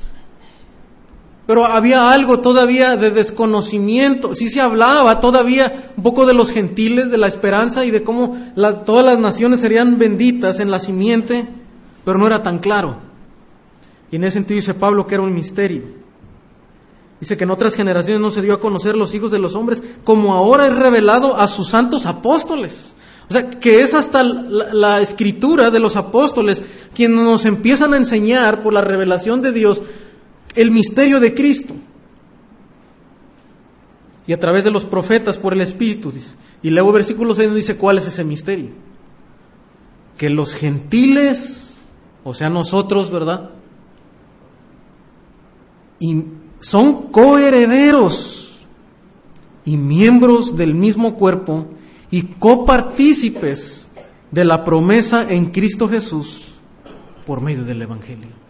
[1.48, 4.36] Pero había algo todavía de desconocimiento.
[4.36, 8.38] Sí se hablaba todavía un poco de los gentiles, de la esperanza y de cómo
[8.86, 11.48] todas las naciones serían benditas en la simiente,
[12.04, 12.98] pero no era tan claro.
[14.12, 15.84] Y en ese sentido dice Pablo que era un misterio.
[17.22, 19.82] Dice que en otras generaciones no se dio a conocer los hijos de los hombres,
[20.04, 22.94] como ahora es revelado a sus santos apóstoles.
[23.30, 27.98] O sea, que es hasta la, la, escritura de los apóstoles quienes nos empiezan a
[27.98, 29.82] enseñar por la revelación de Dios
[30.58, 31.74] el misterio de Cristo.
[34.26, 36.12] Y a través de los profetas por el Espíritu.
[36.12, 36.36] Dice.
[36.62, 38.72] Y luego versículo 6 dice cuál es ese misterio.
[40.18, 41.78] Que los gentiles,
[42.24, 43.52] o sea nosotros, ¿verdad?
[46.00, 46.26] Y
[46.60, 48.60] son coherederos
[49.64, 51.68] y miembros del mismo cuerpo
[52.10, 53.88] y copartícipes
[54.32, 56.56] de la promesa en Cristo Jesús
[57.26, 58.47] por medio del Evangelio.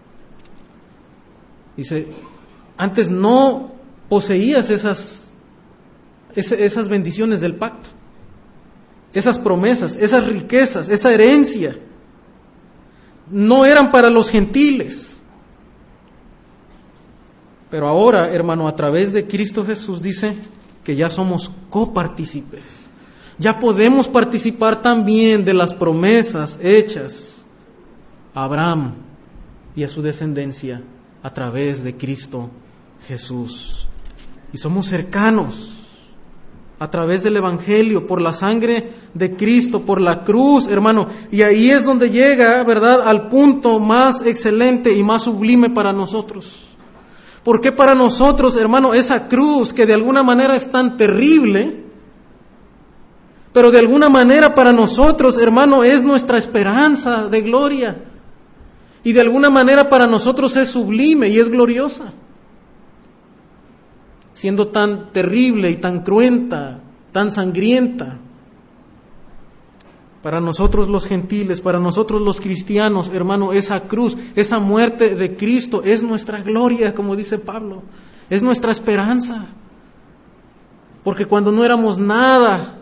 [1.78, 2.08] Dice,
[2.76, 3.72] antes no
[4.10, 5.30] poseías esas,
[6.36, 7.90] esas bendiciones del pacto,
[9.13, 11.78] esas promesas, esas riquezas, esa herencia.
[13.30, 15.18] No eran para los gentiles.
[17.70, 20.34] Pero ahora, hermano, a través de Cristo Jesús dice
[20.84, 22.88] que ya somos copartícipes.
[23.38, 27.46] Ya podemos participar también de las promesas hechas
[28.34, 28.94] a Abraham
[29.76, 30.82] y a su descendencia
[31.24, 32.50] a través de Cristo
[33.08, 33.88] Jesús.
[34.54, 35.74] Y somos cercanos
[36.80, 41.08] a través del Evangelio, por la sangre de Cristo, por la cruz, hermano.
[41.32, 46.68] Y ahí es donde llega, ¿verdad?, al punto más excelente y más sublime para nosotros.
[47.44, 51.84] Porque para nosotros, hermano, esa cruz que de alguna manera es tan terrible,
[53.54, 58.07] pero de alguna manera para nosotros, hermano, es nuestra esperanza de gloria
[59.04, 62.14] y de alguna manera para nosotros es sublime y es gloriosa.
[64.34, 66.80] Siendo tan terrible y tan cruenta,
[67.12, 68.18] tan sangrienta.
[70.22, 75.84] Para nosotros los gentiles, para nosotros los cristianos, hermano, esa cruz, esa muerte de Cristo
[75.84, 77.84] es nuestra gloria, como dice Pablo,
[78.30, 79.46] es nuestra esperanza.
[81.04, 82.80] Porque cuando no éramos nada,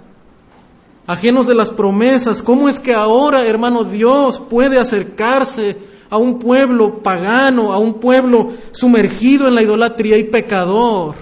[1.06, 5.78] ajenos de las promesas, ¿cómo es que ahora, hermano, Dios puede acercarse
[6.10, 11.16] a un pueblo pagano, a un pueblo sumergido en la idolatría y pecador.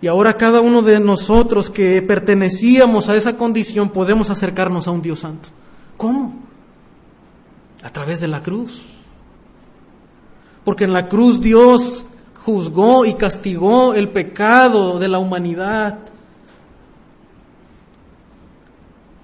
[0.00, 5.00] Y ahora cada uno de nosotros que pertenecíamos a esa condición podemos acercarnos a un
[5.00, 5.48] Dios santo.
[5.96, 6.34] ¿Cómo?
[7.82, 8.82] A través de la cruz.
[10.64, 12.04] Porque en la cruz Dios
[12.44, 15.98] juzgó y castigó el pecado de la humanidad.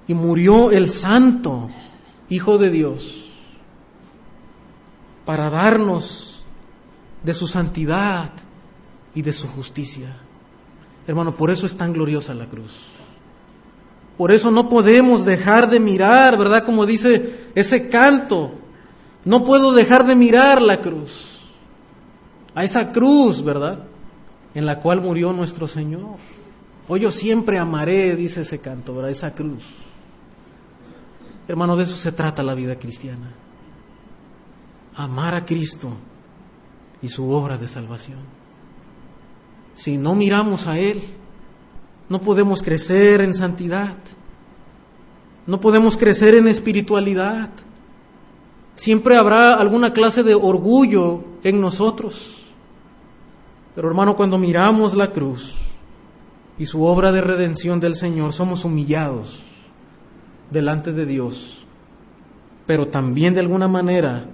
[0.08, 1.68] Y murió el santo
[2.30, 3.29] Hijo de Dios
[5.30, 6.42] para darnos
[7.22, 8.32] de su santidad
[9.14, 10.16] y de su justicia.
[11.06, 12.72] Hermano, por eso es tan gloriosa la cruz.
[14.18, 16.64] Por eso no podemos dejar de mirar, ¿verdad?
[16.64, 18.50] Como dice ese canto,
[19.24, 21.42] no puedo dejar de mirar la cruz.
[22.56, 23.84] A esa cruz, ¿verdad?
[24.52, 26.16] En la cual murió nuestro Señor.
[26.88, 29.12] Hoy yo siempre amaré, dice ese canto, ¿verdad?
[29.12, 29.62] Esa cruz.
[31.46, 33.30] Hermano, de eso se trata la vida cristiana.
[35.00, 35.88] Amar a Cristo
[37.00, 38.18] y su obra de salvación.
[39.74, 41.02] Si no miramos a Él,
[42.10, 43.96] no podemos crecer en santidad,
[45.46, 47.48] no podemos crecer en espiritualidad.
[48.74, 52.44] Siempre habrá alguna clase de orgullo en nosotros.
[53.74, 55.56] Pero hermano, cuando miramos la cruz
[56.58, 59.40] y su obra de redención del Señor, somos humillados
[60.50, 61.64] delante de Dios.
[62.66, 64.26] Pero también de alguna manera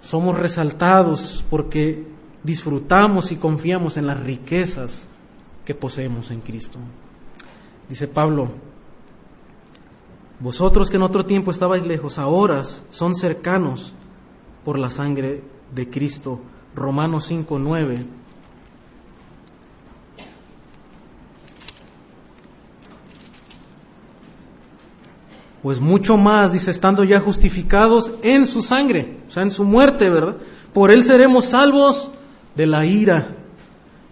[0.00, 2.06] somos resaltados porque
[2.42, 5.08] disfrutamos y confiamos en las riquezas
[5.64, 6.78] que poseemos en Cristo.
[7.88, 8.48] Dice Pablo,
[10.38, 13.94] vosotros que en otro tiempo estabais lejos, ahora son cercanos
[14.64, 15.42] por la sangre
[15.74, 16.40] de Cristo.
[16.74, 17.98] Romanos 5, 9.
[25.66, 30.08] Pues mucho más, dice, estando ya justificados en su sangre, o sea, en su muerte,
[30.08, 30.36] ¿verdad?
[30.72, 32.12] Por él seremos salvos
[32.54, 33.26] de la ira.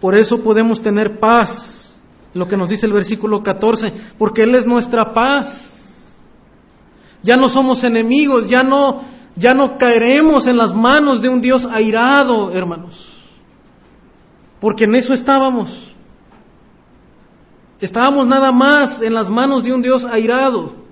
[0.01, 1.95] Por eso podemos tener paz,
[2.33, 5.61] lo que nos dice el versículo 14, porque Él es nuestra paz.
[7.23, 9.03] Ya no somos enemigos, ya no,
[9.37, 13.13] ya no caeremos en las manos de un Dios airado, hermanos.
[14.59, 15.93] Porque en eso estábamos.
[17.79, 20.83] Estábamos nada más en las manos de un Dios airado.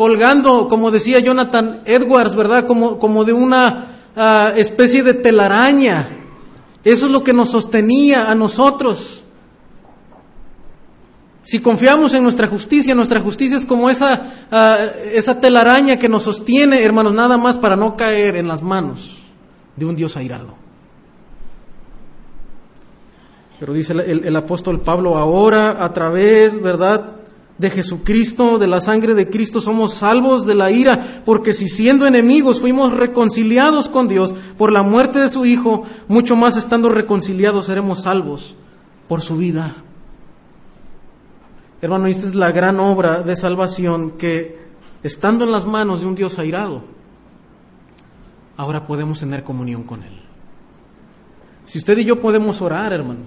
[0.00, 2.66] Colgando, como decía Jonathan Edwards, ¿verdad?
[2.66, 3.88] Como, como de una
[4.56, 6.08] especie de telaraña.
[6.82, 9.22] Eso es lo que nos sostenía a nosotros.
[11.42, 14.22] Si confiamos en nuestra justicia, nuestra justicia es como esa,
[15.12, 19.18] esa telaraña que nos sostiene, hermanos, nada más para no caer en las manos
[19.76, 20.54] de un Dios airado.
[23.58, 27.19] Pero dice el, el apóstol Pablo, ahora a través, ¿verdad?
[27.60, 32.06] De Jesucristo, de la sangre de Cristo, somos salvos de la ira, porque si siendo
[32.06, 37.66] enemigos fuimos reconciliados con Dios por la muerte de su Hijo, mucho más estando reconciliados
[37.66, 38.54] seremos salvos
[39.08, 39.74] por su vida.
[41.82, 44.58] Hermano, esta es la gran obra de salvación que,
[45.02, 46.84] estando en las manos de un Dios airado,
[48.56, 50.18] ahora podemos tener comunión con Él.
[51.66, 53.20] Si usted y yo podemos orar, hermano,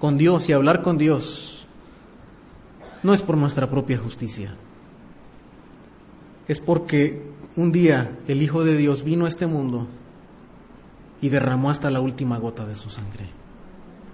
[0.00, 1.57] con Dios y hablar con Dios,
[3.02, 4.54] no es por nuestra propia justicia,
[6.46, 7.22] es porque
[7.56, 9.86] un día el Hijo de Dios vino a este mundo
[11.20, 13.28] y derramó hasta la última gota de su sangre,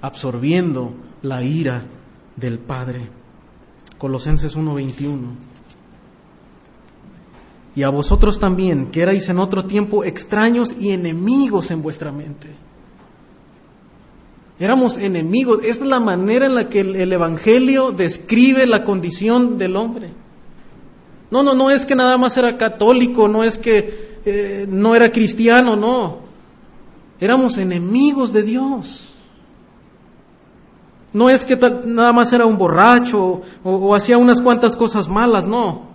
[0.00, 0.92] absorbiendo
[1.22, 1.82] la ira
[2.36, 3.08] del Padre.
[3.98, 5.28] Colosenses 1:21.
[7.76, 12.63] Y a vosotros también, que erais en otro tiempo extraños y enemigos en vuestra mente
[14.58, 15.60] Éramos enemigos.
[15.64, 20.12] Esta es la manera en la que el, Evangelio describe la condición del hombre.
[21.30, 25.10] No, no, no es que nada más era católico, no es que eh, no era
[25.10, 26.18] cristiano, no.
[27.18, 29.12] Éramos enemigos de Dios.
[31.12, 35.94] No es que nada más era un borracho o hacía unas cuantas cosas malas, no.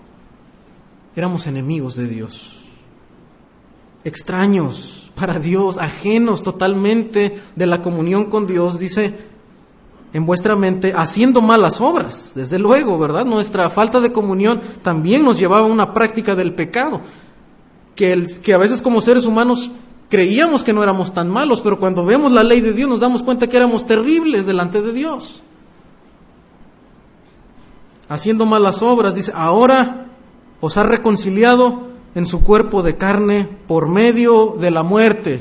[1.15, 2.58] Éramos enemigos de Dios.
[4.04, 9.13] Extraños para Dios, ajenos totalmente de la comunión con Dios, dice
[10.11, 13.26] en vuestra mente, haciendo malas obras, desde luego, ¿verdad?
[13.26, 17.01] Nuestra falta de comunión también nos llevaba a una práctica del pecado,
[17.95, 19.70] que, que a veces como seres humanos
[20.09, 23.22] creíamos que no éramos tan malos, pero cuando vemos la ley de Dios nos damos
[23.22, 25.41] cuenta que éramos terribles delante de Dios.
[28.07, 30.07] Haciendo malas obras, dice, ahora
[30.59, 35.39] os ha reconciliado en su cuerpo de carne por medio de la muerte.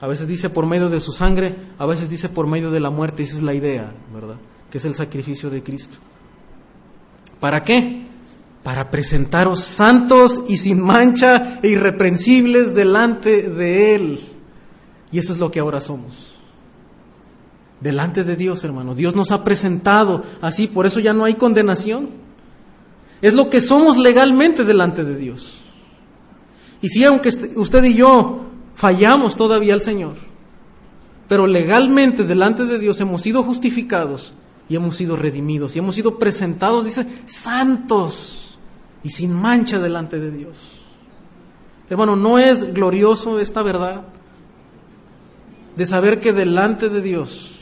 [0.00, 2.90] A veces dice por medio de su sangre, a veces dice por medio de la
[2.90, 4.36] muerte, esa es la idea, ¿verdad?
[4.70, 5.96] Que es el sacrificio de Cristo.
[7.40, 8.06] ¿Para qué?
[8.66, 14.20] para presentaros santos y sin mancha e irreprensibles delante de Él.
[15.12, 16.34] Y eso es lo que ahora somos.
[17.80, 18.96] Delante de Dios, hermano.
[18.96, 22.08] Dios nos ha presentado así, por eso ya no hay condenación.
[23.22, 25.58] Es lo que somos legalmente delante de Dios.
[26.82, 28.42] Y si aunque usted y yo
[28.74, 30.14] fallamos todavía al Señor,
[31.28, 34.34] pero legalmente delante de Dios hemos sido justificados
[34.68, 38.58] y hemos sido redimidos y hemos sido presentados, dice, santos
[39.02, 40.56] y sin mancha delante de Dios.
[41.88, 44.02] Hermano, ¿no es glorioso esta verdad
[45.76, 47.52] de saber que delante de Dios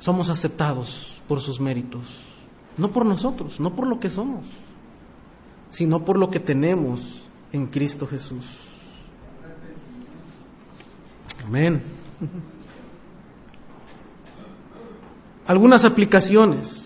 [0.00, 2.31] somos aceptados por sus méritos?
[2.76, 4.46] No por nosotros, no por lo que somos,
[5.70, 8.46] sino por lo que tenemos en Cristo Jesús.
[11.46, 11.82] Amén.
[15.46, 16.78] Algunas aplicaciones.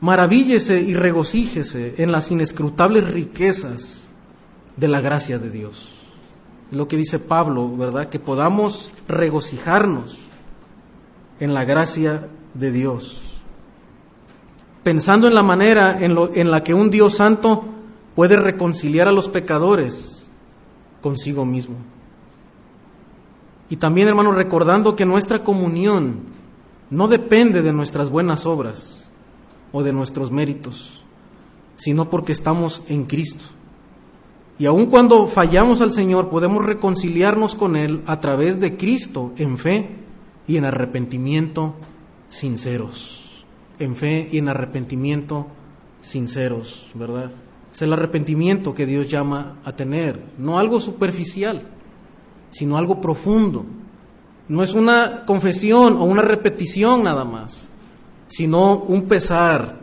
[0.00, 4.08] Maravíllese y regocíjese en las inescrutables riquezas
[4.76, 5.94] de la gracia de Dios.
[6.70, 8.08] Lo que dice Pablo, ¿verdad?
[8.08, 10.18] Que podamos regocijarnos
[11.38, 13.29] en la gracia de Dios.
[14.82, 17.64] Pensando en la manera en, la que un Dios santo
[18.14, 20.30] puede reconciliar a los pecadores
[21.02, 21.76] consigo mismo.
[23.68, 26.20] Y también, hermanos, recordando que nuestra comunión
[26.88, 29.10] no depende de nuestras buenas obras
[29.72, 31.04] o de nuestros méritos,
[31.76, 33.44] sino porque estamos en Cristo.
[34.58, 39.56] Y aun cuando fallamos al Señor, podemos reconciliarnos con Él a través de Cristo en
[39.56, 39.96] fe
[40.46, 41.74] y en arrepentimiento
[42.28, 43.19] sinceros.
[43.80, 45.48] En fe y en arrepentimiento
[46.00, 47.32] sinceros, ¿verdad?
[47.72, 51.66] Es el arrepentimiento que Dios llama a tener, no algo superficial
[52.50, 53.64] sino algo profundo.
[54.48, 57.68] No es una confesión o una repetición nada más,
[58.26, 59.80] sino un pesar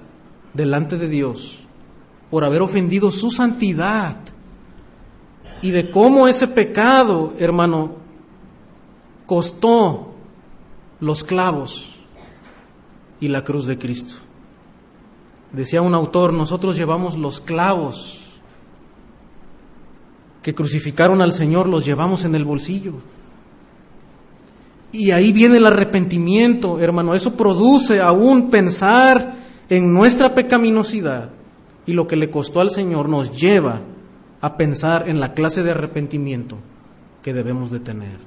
[0.54, 1.60] delante de Dios
[2.30, 4.18] por haber ofendido su santidad
[5.62, 7.94] y de cómo ese pecado, hermano,
[9.26, 10.14] costó
[11.00, 11.97] los clavos
[13.20, 14.16] y la cruz de Cristo.
[15.52, 18.28] Decía un autor, nosotros llevamos los clavos
[20.48, 22.94] que crucificaron al Señor los llevamos en el bolsillo.
[24.94, 27.14] Y ahí viene el arrepentimiento, hermano.
[27.14, 29.36] Eso produce aún pensar
[29.68, 31.32] en nuestra pecaminosidad
[31.86, 33.82] y lo que le costó al Señor nos lleva
[34.40, 36.58] a pensar en la clase de arrepentimiento
[37.22, 38.18] que debemos de tener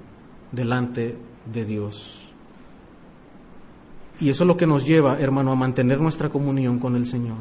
[0.52, 1.16] delante
[1.50, 2.29] de Dios.
[4.20, 7.38] Y eso es lo que nos lleva, hermano, a mantener nuestra comunión con el Señor.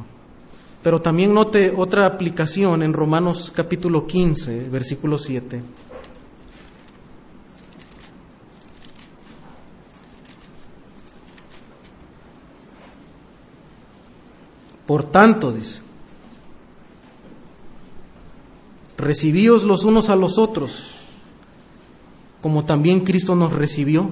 [0.82, 5.62] Pero también note otra aplicación en Romanos capítulo 15, versículo 7.
[14.88, 15.82] Por tanto, dice,
[18.98, 20.94] recibíos los unos a los otros,
[22.42, 24.10] como también Cristo nos recibió,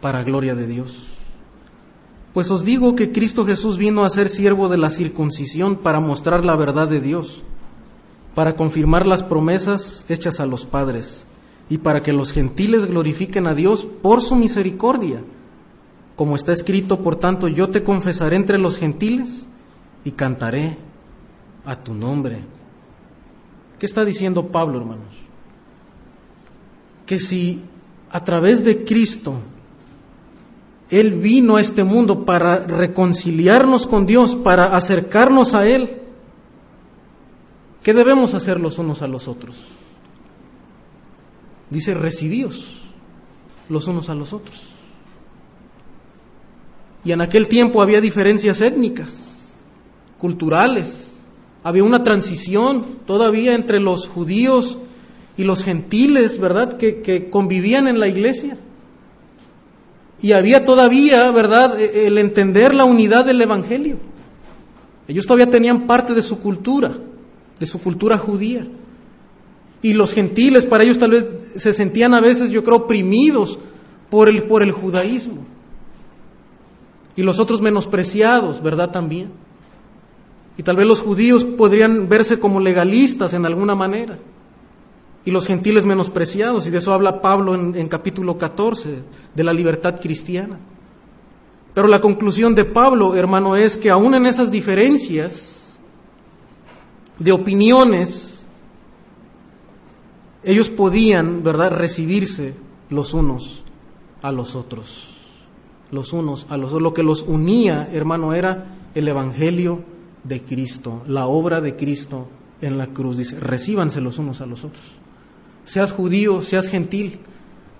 [0.00, 1.09] para gloria de Dios.
[2.32, 6.44] Pues os digo que Cristo Jesús vino a ser siervo de la circuncisión para mostrar
[6.44, 7.42] la verdad de Dios,
[8.34, 11.26] para confirmar las promesas hechas a los padres
[11.68, 15.22] y para que los gentiles glorifiquen a Dios por su misericordia.
[16.14, 19.48] Como está escrito, por tanto, yo te confesaré entre los gentiles
[20.04, 20.78] y cantaré
[21.64, 22.44] a tu nombre.
[23.78, 25.14] ¿Qué está diciendo Pablo, hermanos?
[27.06, 27.62] Que si
[28.10, 29.34] a través de Cristo
[30.90, 35.98] él vino a este mundo para reconciliarnos con Dios, para acercarnos a Él.
[37.82, 39.56] ¿Qué debemos hacer los unos a los otros?
[41.70, 42.82] Dice, recibíos
[43.68, 44.64] los unos a los otros.
[47.04, 49.54] Y en aquel tiempo había diferencias étnicas,
[50.18, 51.14] culturales,
[51.62, 54.76] había una transición todavía entre los judíos
[55.36, 58.58] y los gentiles, ¿verdad?, que, que convivían en la iglesia.
[60.22, 63.96] Y había todavía, ¿verdad?, e, el entender la unidad del Evangelio.
[65.08, 66.96] Ellos todavía tenían parte de su cultura,
[67.58, 68.66] de su cultura judía.
[69.82, 73.58] Y los gentiles, para ellos tal vez se sentían a veces, yo creo, oprimidos
[74.10, 75.46] por el, por el judaísmo.
[77.16, 78.90] Y los otros menospreciados, ¿verdad?
[78.90, 79.30] También.
[80.56, 84.18] Y tal vez los judíos podrían verse como legalistas en alguna manera
[85.24, 88.98] y los gentiles menospreciados, y de eso habla Pablo en, capítulo 14,
[89.34, 90.58] de la libertad cristiana.
[91.74, 95.78] Pero la conclusión de Pablo, hermano, es que aún en esas diferencias
[97.18, 98.42] de opiniones,
[100.42, 102.54] ellos podían, ¿verdad?, recibirse
[102.88, 103.62] los unos
[104.22, 105.08] a los otros.
[105.90, 106.82] Los unos a los otros.
[106.82, 109.84] Lo que los unía, hermano, era el Evangelio
[110.24, 112.28] de Cristo, la obra de Cristo
[112.60, 113.18] en la cruz.
[113.18, 114.99] Dice, recíbanse los unos a los otros.
[115.64, 117.20] Seas judío, seas gentil,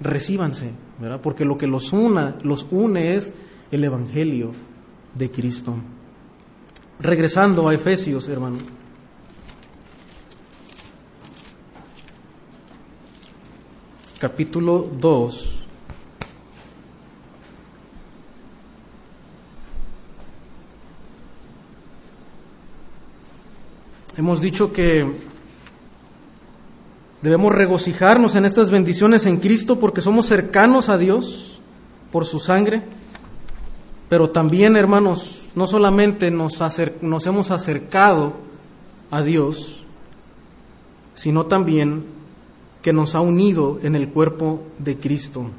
[0.00, 0.70] recíbanse,
[1.00, 1.20] ¿verdad?
[1.20, 3.32] Porque lo que los una, los une es
[3.70, 4.52] el evangelio
[5.14, 5.74] de Cristo.
[7.00, 8.58] Regresando a Efesios, hermano.
[14.18, 15.60] Capítulo 2.
[24.18, 25.29] Hemos dicho que
[27.22, 31.60] debemos regocijarnos en estas bendiciones en Cristo porque somos cercanos a Dios
[32.10, 32.82] por su sangre,
[34.08, 36.58] pero también, hermanos, no solamente nos,
[37.02, 38.34] nos hemos acercado
[39.10, 39.84] a Dios,
[41.14, 42.04] sino también
[42.82, 45.50] que nos ha unido en el cuerpo de Cristo.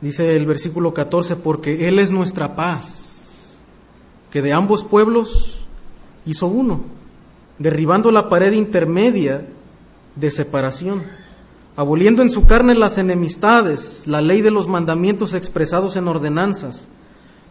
[0.00, 3.58] Dice el versículo 14, porque Él es nuestra paz,
[4.30, 5.64] que de ambos pueblos
[6.26, 6.82] hizo uno
[7.58, 9.46] derribando la pared intermedia
[10.16, 11.02] de separación,
[11.76, 16.88] aboliendo en su carne las enemistades, la ley de los mandamientos expresados en ordenanzas,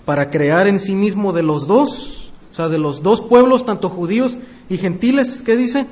[0.05, 3.89] para crear en sí mismo de los dos, o sea, de los dos pueblos, tanto
[3.89, 4.37] judíos
[4.69, 5.85] y gentiles, ¿qué dice?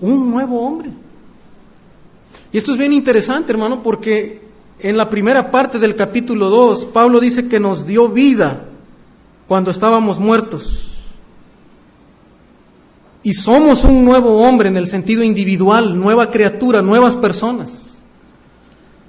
[0.00, 0.90] Un nuevo hombre.
[2.52, 4.42] Y esto es bien interesante, hermano, porque
[4.78, 8.64] en la primera parte del capítulo 2, Pablo dice que nos dio vida
[9.46, 10.93] cuando estábamos muertos
[13.24, 18.02] y somos un nuevo hombre en el sentido individual, nueva criatura, nuevas personas.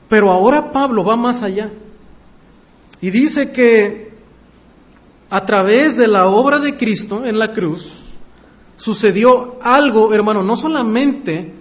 [0.08, 1.70] Pero ahora Pablo va más allá
[3.02, 4.14] y dice que
[5.30, 7.92] a través de la obra de Cristo en la cruz
[8.78, 11.54] sucedió algo, hermano, no solamente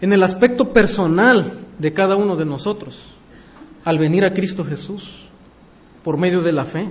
[0.00, 3.02] en el aspecto personal de cada uno de nosotros,
[3.84, 5.22] al venir a Cristo Jesús
[6.04, 6.88] por medio de la fe,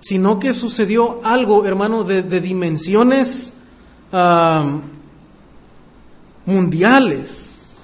[0.00, 3.52] sino que sucedió algo, hermano, de, dimensiones
[6.44, 7.76] mundiales,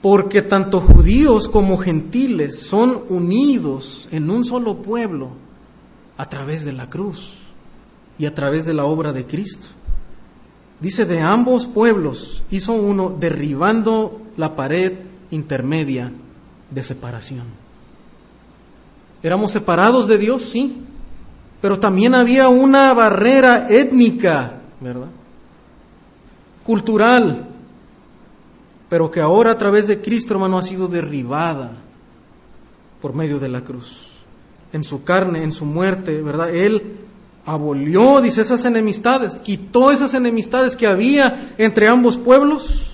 [0.00, 5.30] porque tanto judíos como gentiles son unidos en un solo pueblo
[6.16, 7.34] a través de la cruz
[8.18, 9.68] y a través de la obra de Cristo.
[10.80, 14.92] Dice, de ambos pueblos hizo uno derribando la pared
[15.30, 16.10] intermedia
[16.70, 17.44] de separación.
[19.22, 20.42] ¿Éramos separados de Dios?
[20.42, 20.82] Sí,
[21.60, 25.08] pero también había una barrera étnica ¿verdad?
[26.64, 27.48] Cultural,
[28.88, 31.72] pero que ahora a través de Cristo, hermano, ha sido derribada
[33.00, 34.08] por medio de la cruz.
[34.72, 36.54] En su carne, en su muerte, ¿verdad?
[36.54, 36.96] Él
[37.46, 42.92] abolió, dice, esas enemistades, quitó esas enemistades que había entre ambos pueblos.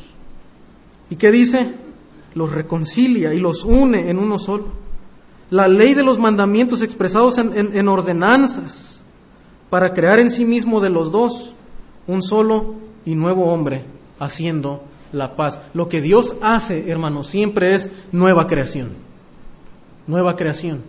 [1.10, 1.74] ¿Y qué dice?
[2.34, 4.68] Los reconcilia y los une en uno solo.
[5.50, 9.04] La ley de los mandamientos expresados en, en ordenanzas
[9.70, 11.55] para crear en sí mismo de los dos
[12.06, 13.84] un solo y nuevo hombre
[14.18, 14.82] haciendo
[15.12, 15.60] la paz.
[15.74, 18.90] Lo que Dios hace, hermano, siempre es nueva creación.
[20.06, 20.82] Nueva creación.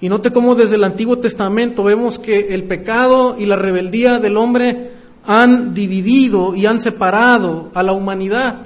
[0.00, 4.36] Y note cómo desde el Antiguo Testamento vemos que el pecado y la rebeldía del
[4.36, 4.92] hombre
[5.26, 8.56] han dividido y han separado a la humanidad.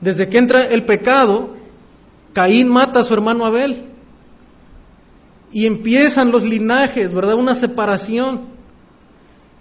[0.00, 1.50] Desde que entra el pecado,
[2.32, 3.84] Caín mata a su hermano Abel.
[5.52, 7.34] Y empiezan los linajes, ¿verdad?
[7.34, 8.40] Una separación.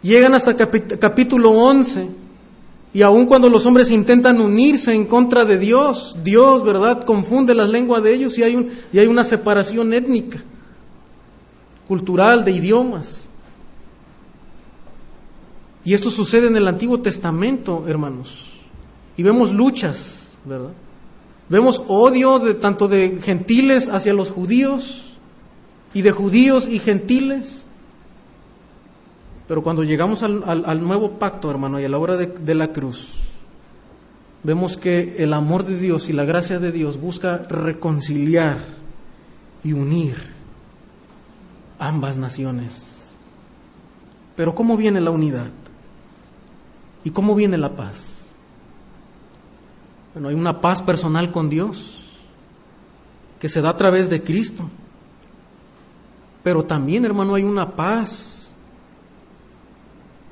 [0.01, 2.09] Llegan hasta capítulo 11
[2.93, 7.69] y aun cuando los hombres intentan unirse en contra de Dios, Dios, ¿verdad?, confunde las
[7.69, 10.43] lenguas de ellos y hay, un, y hay una separación étnica,
[11.87, 13.27] cultural, de idiomas.
[15.85, 18.49] Y esto sucede en el Antiguo Testamento, hermanos.
[19.17, 20.71] Y vemos luchas, ¿verdad?
[21.49, 25.17] Vemos odio de tanto de gentiles hacia los judíos
[25.93, 27.65] y de judíos y gentiles.
[29.51, 33.15] Pero cuando llegamos al, nuevo pacto, hermano, y a la obra de, la cruz,
[34.43, 38.59] vemos que el amor de Dios y la gracia de Dios busca reconciliar
[39.61, 40.15] y unir
[41.79, 43.17] ambas naciones.
[44.37, 45.49] Pero ¿cómo viene la unidad?
[47.03, 48.27] ¿Y cómo viene la paz?
[50.13, 52.05] Bueno, hay una paz personal con Dios
[53.37, 54.63] que se da a través de Cristo.
[56.41, 58.30] Pero también, hermano, hay una paz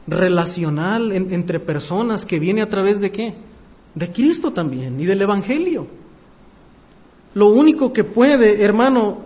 [0.09, 3.33] relacional entre personas que viene a través de qué?
[3.95, 5.87] De Cristo también y del Evangelio.
[7.33, 9.25] Lo único que puede, hermano,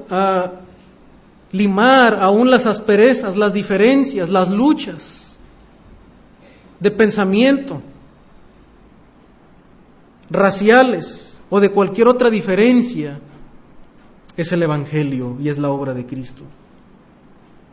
[1.52, 5.38] limar aún las asperezas, las diferencias, las luchas
[6.80, 7.82] de pensamiento,
[10.30, 13.20] raciales o de cualquier otra diferencia,
[14.36, 16.42] es el Evangelio y es la obra de Cristo.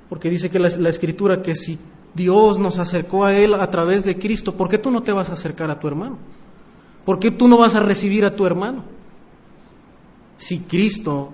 [0.08, 1.78] Porque dice que la, la, escritura que si
[2.14, 5.30] Dios nos acercó a Él a través de Cristo, ¿por qué tú no te vas
[5.30, 6.18] a acercar a tu hermano?
[7.04, 8.84] ¿Por qué tú no vas a recibir a tu hermano?
[10.36, 11.30] Si Cristo,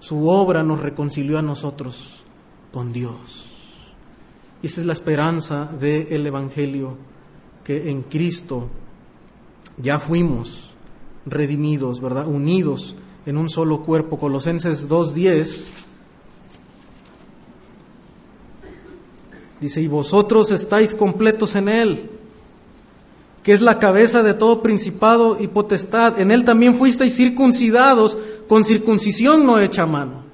[0.00, 2.24] su obra nos reconcilió a nosotros
[2.72, 3.46] con Dios.
[4.62, 6.96] Y esa es la esperanza del Evangelio,
[7.62, 8.68] que en Cristo
[9.76, 10.74] ya fuimos
[11.26, 12.26] redimidos, ¿verdad?
[12.26, 12.96] Unidos
[13.26, 14.18] en un solo cuerpo.
[14.18, 15.83] Colosenses 2.10
[19.60, 22.10] dice, y vosotros estáis completos en Él,
[23.42, 26.18] que es la cabeza de todo principado y potestad.
[26.18, 28.16] En Él también fuisteis circuncidados
[28.48, 30.24] con circuncisión no hecha mano.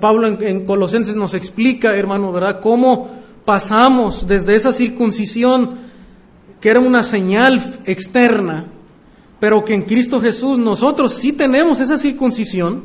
[0.00, 3.10] Pablo en, en Colosenses nos explica, hermano, ¿verdad?, cómo
[3.44, 5.88] pasamos desde esa circuncisión
[6.60, 8.66] que era una señal externa,
[9.40, 12.82] pero que en Cristo Jesús nosotros sí tenemos esa circuncisión,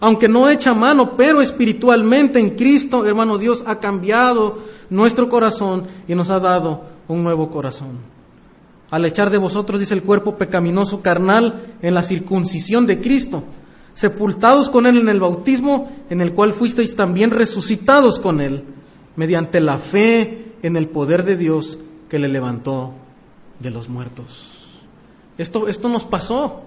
[0.00, 4.58] aunque no hecha mano, pero espiritualmente en Cristo, hermano Dios, ha cambiado
[4.92, 7.98] nuestro corazón y nos ha dado un nuevo corazón.
[8.90, 13.42] Al echar de vosotros, dice el cuerpo pecaminoso carnal, en la circuncisión de Cristo,
[13.94, 18.64] sepultados con Él en el bautismo, en el cual fuisteis también resucitados con Él,
[19.16, 21.78] mediante la fe en el poder de Dios
[22.10, 22.92] que le levantó
[23.60, 24.52] de los muertos.
[25.38, 26.62] Esto, esto nos pasó.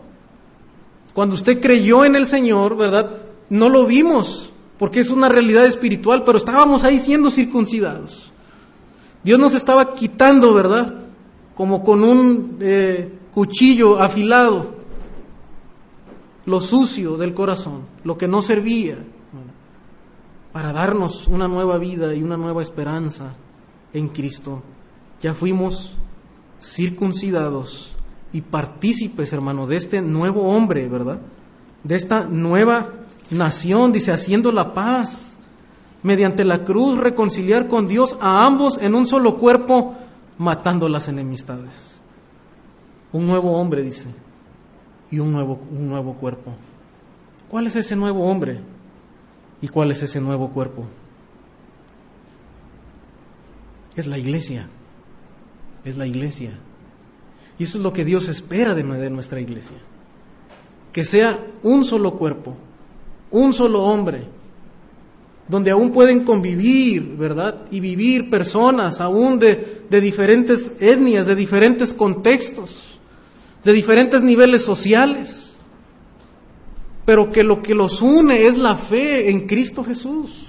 [1.13, 3.17] Cuando usted creyó en el Señor, ¿verdad?
[3.49, 8.31] No lo vimos, porque es una realidad espiritual, pero estábamos ahí siendo circuncidados.
[9.23, 10.93] Dios nos estaba quitando, ¿verdad?
[11.55, 14.75] Como con un eh, cuchillo afilado,
[16.45, 18.97] lo sucio del corazón, lo que no servía,
[20.51, 23.33] para darnos una nueva vida y una nueva esperanza
[23.93, 24.63] en Cristo.
[25.21, 25.95] Ya fuimos
[26.61, 27.95] circuncidados
[28.31, 31.19] y partícipes, hermano, de este nuevo hombre, ¿verdad?
[31.83, 35.35] De esta nueva nación, dice, haciendo la paz,
[36.03, 39.95] mediante la cruz reconciliar con Dios a ambos en un solo cuerpo,
[40.37, 41.99] matando las enemistades.
[43.11, 44.09] Un nuevo hombre, dice,
[45.09, 46.53] y un nuevo, un nuevo cuerpo.
[47.49, 48.59] ¿Cuál es ese nuevo hombre?
[49.61, 50.85] ¿Y cuál es ese nuevo cuerpo?
[53.95, 54.69] Es la iglesia
[55.85, 56.51] es la iglesia.
[57.57, 59.77] Y eso es lo que Dios espera de, nuestra iglesia.
[60.91, 62.57] Que sea un solo cuerpo,
[63.31, 64.27] un solo hombre,
[65.47, 67.61] donde aún pueden convivir, ¿verdad?
[67.69, 72.99] Y vivir personas aún de, diferentes etnias, de diferentes contextos,
[73.63, 75.57] de diferentes niveles sociales,
[77.05, 80.47] pero que lo que los une es la fe en Cristo Jesús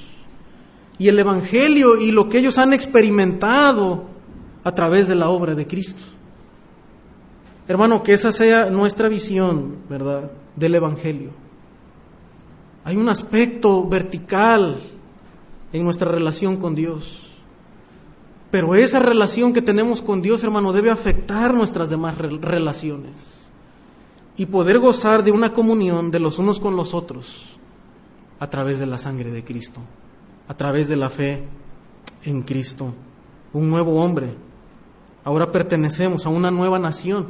[0.99, 4.05] y el Evangelio y lo que ellos han experimentado
[4.65, 6.03] a través de la obra de Cristo.
[7.69, 11.46] Hermano, que esa sea nuestra visión, ¿verdad?, del Evangelio.
[12.87, 14.81] Hay un aspecto vertical
[15.75, 17.33] en nuestra relación con Dios.
[18.51, 23.47] Pero esa relación que tenemos con Dios, hermano, debe afectar nuestras demás relaciones
[24.39, 27.59] y poder gozar de una comunión de los unos con los otros
[28.39, 29.81] a través de la sangre de Cristo,
[30.49, 31.43] a través de la fe
[32.25, 32.95] en Cristo,
[33.53, 34.47] un nuevo hombre
[35.27, 37.27] Ahora pertenecemos a una nueva nación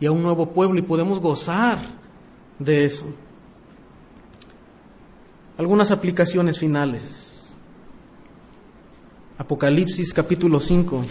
[0.00, 1.78] y a un nuevo pueblo y podemos gozar
[2.58, 3.06] de eso.
[5.60, 7.50] Algunas aplicaciones finales.
[9.36, 11.04] Apocalipsis capítulo 5.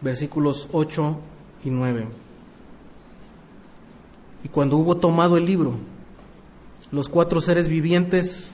[0.00, 1.18] Versículos 8
[1.64, 1.70] y
[4.44, 5.74] Y cuando hubo tomado el libro,
[6.92, 8.53] los cuatro seres vivientes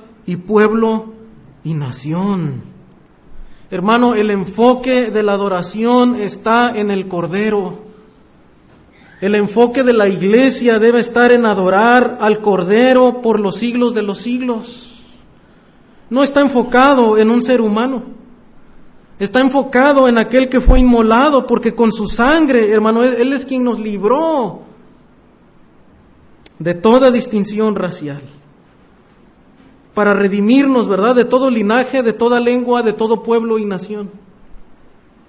[0.25, 1.13] y pueblo
[1.63, 2.61] y nación.
[3.69, 7.79] Hermano, el enfoque de la adoración está en el Cordero.
[9.21, 14.01] El enfoque de la iglesia debe estar en adorar al Cordero por los siglos de
[14.01, 14.91] los siglos.
[16.09, 18.03] No está enfocado en un ser humano.
[19.19, 23.63] Está enfocado en aquel que fue inmolado, porque con su sangre, hermano, Él es quien
[23.63, 24.63] nos libró
[26.57, 28.21] de toda distinción racial.
[29.93, 31.15] Para redimirnos, ¿verdad?
[31.15, 34.09] De todo linaje, de toda lengua, de todo pueblo y nación.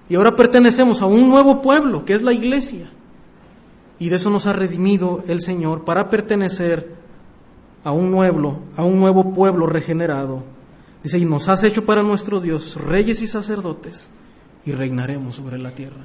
[0.08, 2.90] Y ahora pertenecemos a un nuevo pueblo, que es la iglesia.
[3.98, 6.94] Y de eso nos ha redimido el Señor para pertenecer
[7.84, 10.42] a un nuevo, a un nuevo pueblo regenerado.
[11.02, 14.10] Dice, y nos has hecho para nuestro Dios reyes y sacerdotes
[14.64, 16.04] y reinaremos sobre la tierra.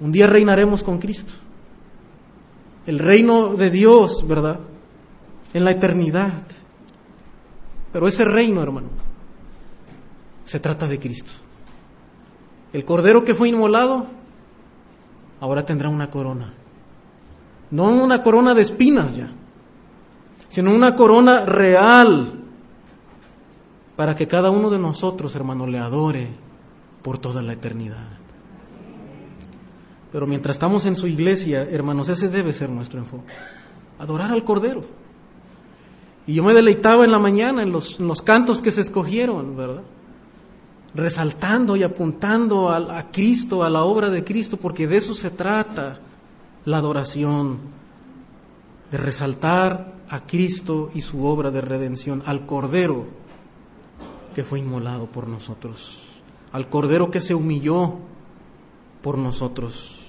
[0.00, 1.32] Un día reinaremos con Cristo.
[2.86, 4.60] El reino de Dios, ¿verdad?
[5.52, 6.42] En la eternidad.
[7.92, 8.88] Pero ese reino, hermano,
[10.44, 11.30] se trata de Cristo.
[12.72, 14.06] El cordero que fue inmolado,
[15.40, 16.52] ahora tendrá una corona.
[17.70, 19.30] No una corona de espinas ya,
[20.48, 22.40] sino una corona real
[23.96, 26.28] para que cada uno de nosotros, hermano, le adore
[27.02, 28.08] por toda la eternidad.
[30.12, 33.32] Pero mientras estamos en su iglesia, hermanos, ese debe ser nuestro enfoque.
[33.98, 34.82] Adorar al Cordero.
[36.26, 39.82] Y yo me deleitaba en la mañana en los, cantos que se escogieron, ¿verdad?
[40.94, 45.30] Resaltando y apuntando a, a Cristo, a la obra de Cristo, porque de eso se
[45.30, 45.98] trata
[46.64, 47.58] la adoración,
[48.90, 53.06] de resaltar a Cristo y su obra de redención, al Cordero
[54.34, 55.98] que fue inmolado por nosotros,
[56.52, 57.96] al Cordero que se humilló
[59.02, 60.01] por nosotros.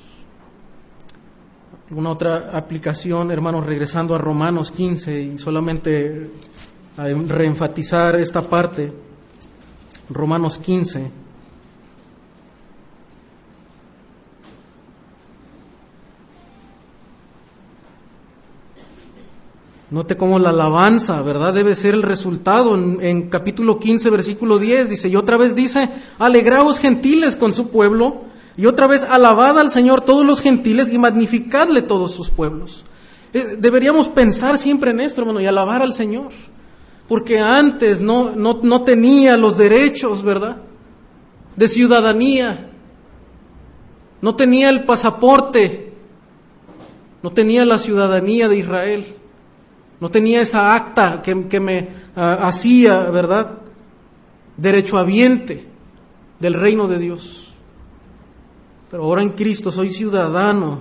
[1.95, 6.31] Una otra aplicación, hermanos, regresando a Romanos 15 y solamente
[6.97, 8.91] a reenfatizar esta parte,
[10.09, 11.11] Romanos 15.
[19.91, 21.53] Note cómo la alabanza, ¿verdad?
[21.53, 22.73] Debe ser el resultado.
[22.73, 25.87] En, en, capítulo 15, versículo 10, dice, y otra vez dice,
[26.17, 30.99] alegraos gentiles con su pueblo, y otra vez, alabad al Señor todos los gentiles y
[30.99, 32.83] magnificadle todos sus pueblos.
[33.33, 36.29] Eh, deberíamos pensar siempre en esto, hermano, y alabar al Señor.
[37.07, 40.57] Porque antes no, no, no tenía los derechos, ¿verdad?
[41.55, 42.69] De ciudadanía.
[44.21, 45.93] No tenía el pasaporte.
[47.23, 49.05] No tenía la ciudadanía de Israel.
[49.99, 53.51] No tenía esa acta que, que me uh, hacía, ¿verdad?
[54.57, 55.65] Derechohabiente
[56.39, 57.42] del reino de Dios.
[58.93, 60.77] Pero ahora en Cristo soy ciudadano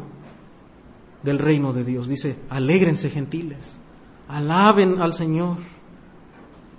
[1.22, 2.08] del reino de Dios.
[2.08, 3.78] Dice, alégrense gentiles,
[4.28, 5.56] alaben al Señor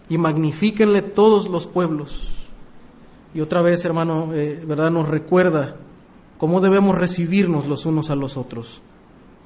[0.09, 2.29] y magnifíquenle todos los pueblos.
[3.33, 4.91] Y otra vez, hermano, eh, ¿verdad?
[4.91, 5.75] Nos recuerda
[6.37, 8.83] cómo debemos recibirnos los unos a los otros,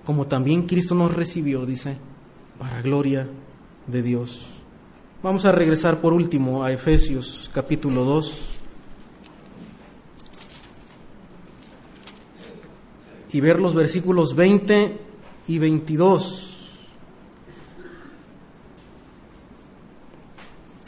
[0.06, 1.96] como también Cristo nos recibió, dice,
[2.60, 3.30] para gloria
[3.88, 4.46] de Dios.
[5.24, 8.57] Vamos a regresar por último a Efesios capítulo 2.
[13.32, 14.98] Y ver los versículos 20
[15.48, 16.48] y 22.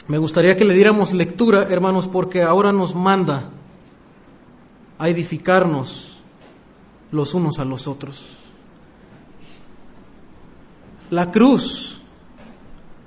[0.08, 3.50] Me gustaría que le diéramos lectura, hermanos, porque ahora nos manda
[4.98, 6.18] a edificarnos
[7.12, 8.24] los unos a los otros.
[11.10, 12.00] La cruz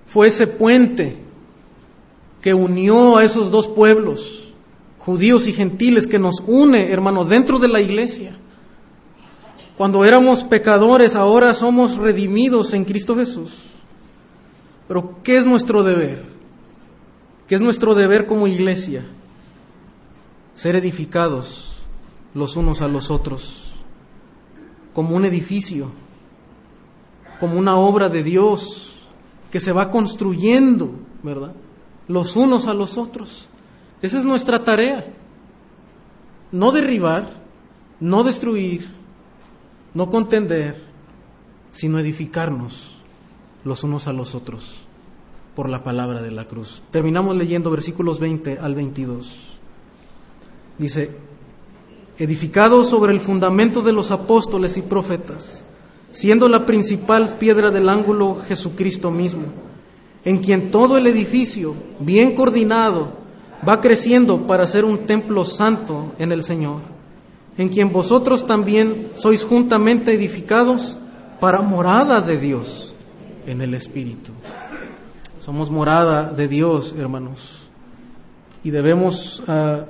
[0.05, 1.17] fue ese puente
[2.41, 4.53] que unió a esos dos pueblos,
[4.99, 8.37] judíos y gentiles, que nos une, hermanos, dentro de la iglesia.
[9.77, 13.53] Cuando éramos pecadores, ahora somos redimidos en Cristo Jesús.
[14.87, 16.23] Pero ¿qué es nuestro deber?
[17.47, 19.05] ¿Qué es nuestro deber como iglesia?
[20.55, 21.73] Ser edificados
[22.33, 23.73] los unos a los otros,
[24.93, 25.91] como un edificio,
[27.39, 28.93] como una obra de Dios
[29.51, 31.53] que se va construyendo, ¿verdad?
[32.07, 33.47] Los unos a los otros.
[34.01, 35.05] Esa es nuestra tarea.
[36.51, 37.29] No derribar,
[37.99, 38.92] no destruir,
[39.93, 40.75] no contender,
[41.71, 42.95] sino edificarnos
[43.63, 44.77] los unos a los otros
[45.55, 46.81] por la palabra de la cruz.
[46.91, 49.53] Terminamos leyendo versículos 20 al 22.
[50.79, 51.11] Dice,
[52.17, 55.63] edificado sobre el fundamento de los apóstoles y profetas,
[56.11, 59.45] siendo la principal piedra del ángulo Jesucristo mismo,
[60.25, 63.17] en quien todo el edificio, bien coordinado,
[63.67, 66.92] va creciendo para ser un templo santo en el Señor
[67.57, 70.97] en quien vosotros también sois juntamente edificados
[71.39, 72.93] para morada de Dios
[73.45, 74.31] en el Espíritu.
[75.39, 77.67] Somos morada de Dios, hermanos,
[78.63, 79.83] y debemos uh,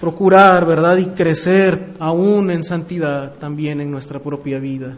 [0.00, 4.96] procurar, ¿verdad?, y crecer aún en santidad también en nuestra propia vida,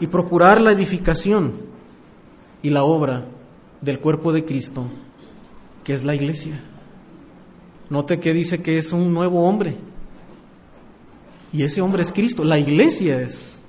[0.00, 1.52] y procurar la edificación
[2.62, 3.24] y la obra
[3.80, 4.84] del cuerpo de Cristo,
[5.84, 6.60] que es la iglesia.
[7.88, 9.76] Note que dice que es un nuevo hombre
[11.52, 12.44] y ese hombre es Cristo.
[12.44, 13.62] La iglesia es,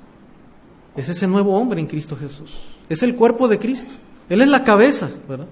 [0.96, 2.60] es ese nuevo hombre en Cristo Jesús.
[2.90, 3.92] Es el cuerpo de Cristo.
[4.30, 5.48] Él es la cabeza, ¿verdad?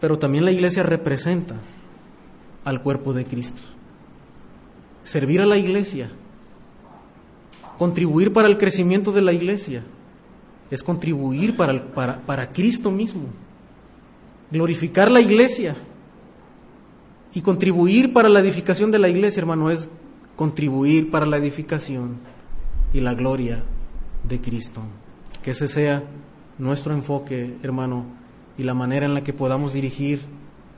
[0.00, 1.56] pero también la iglesia representa
[2.64, 3.60] al cuerpo de Cristo.
[5.02, 6.10] Servir a la iglesia,
[7.78, 9.84] contribuir para el crecimiento de la iglesia,
[10.70, 13.24] es contribuir para, para, para Cristo mismo.
[14.50, 15.76] Glorificar la iglesia
[17.34, 19.88] y contribuir para la edificación de la iglesia, hermano, es
[20.40, 22.16] contribuir para la edificación
[22.94, 23.62] y la gloria
[24.26, 24.80] de Cristo.
[25.42, 26.02] Que ese sea
[26.56, 28.06] nuestro enfoque, hermano,
[28.56, 30.22] y la manera en la que podamos dirigir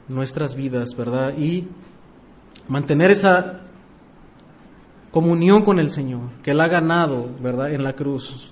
[0.09, 1.39] nuestras vidas, ¿verdad?
[1.39, 1.69] Y
[2.67, 3.61] mantener esa
[5.13, 8.51] comunión con el Señor, que Él ha ganado, ¿verdad?, en la cruz,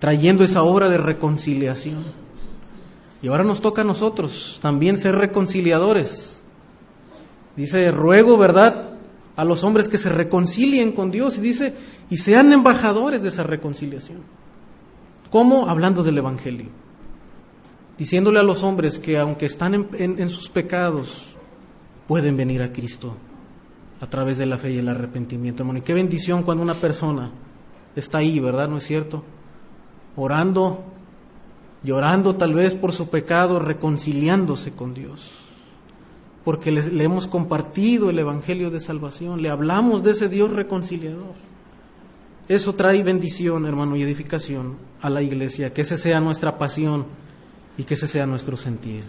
[0.00, 2.04] trayendo esa obra de reconciliación.
[3.22, 6.44] Y ahora nos toca a nosotros también ser reconciliadores.
[7.56, 8.90] Dice, ruego, ¿verdad?,
[9.36, 11.74] a los hombres que se reconcilien con Dios y dice,
[12.10, 14.18] y sean embajadores de esa reconciliación.
[15.30, 15.68] ¿Cómo?
[15.68, 16.66] Hablando del Evangelio.
[17.98, 21.26] Diciéndole a los hombres que aunque están en, sus pecados,
[22.06, 23.16] pueden venir a Cristo
[24.00, 25.62] a través de la fe y el arrepentimiento.
[25.62, 27.30] Hermano, y qué bendición cuando una persona
[27.96, 28.68] está ahí, ¿verdad?
[28.68, 29.24] ¿No es cierto?
[30.16, 30.84] Orando,
[31.82, 35.43] llorando tal vez por su pecado, reconciliándose con Dios
[36.44, 41.34] porque le, hemos compartido el Evangelio de Salvación, le hablamos de ese Dios reconciliador.
[42.48, 47.06] Eso trae bendición, hermano, y edificación a la iglesia, que ese sea nuestra pasión
[47.78, 49.04] y que ese sea nuestro sentir.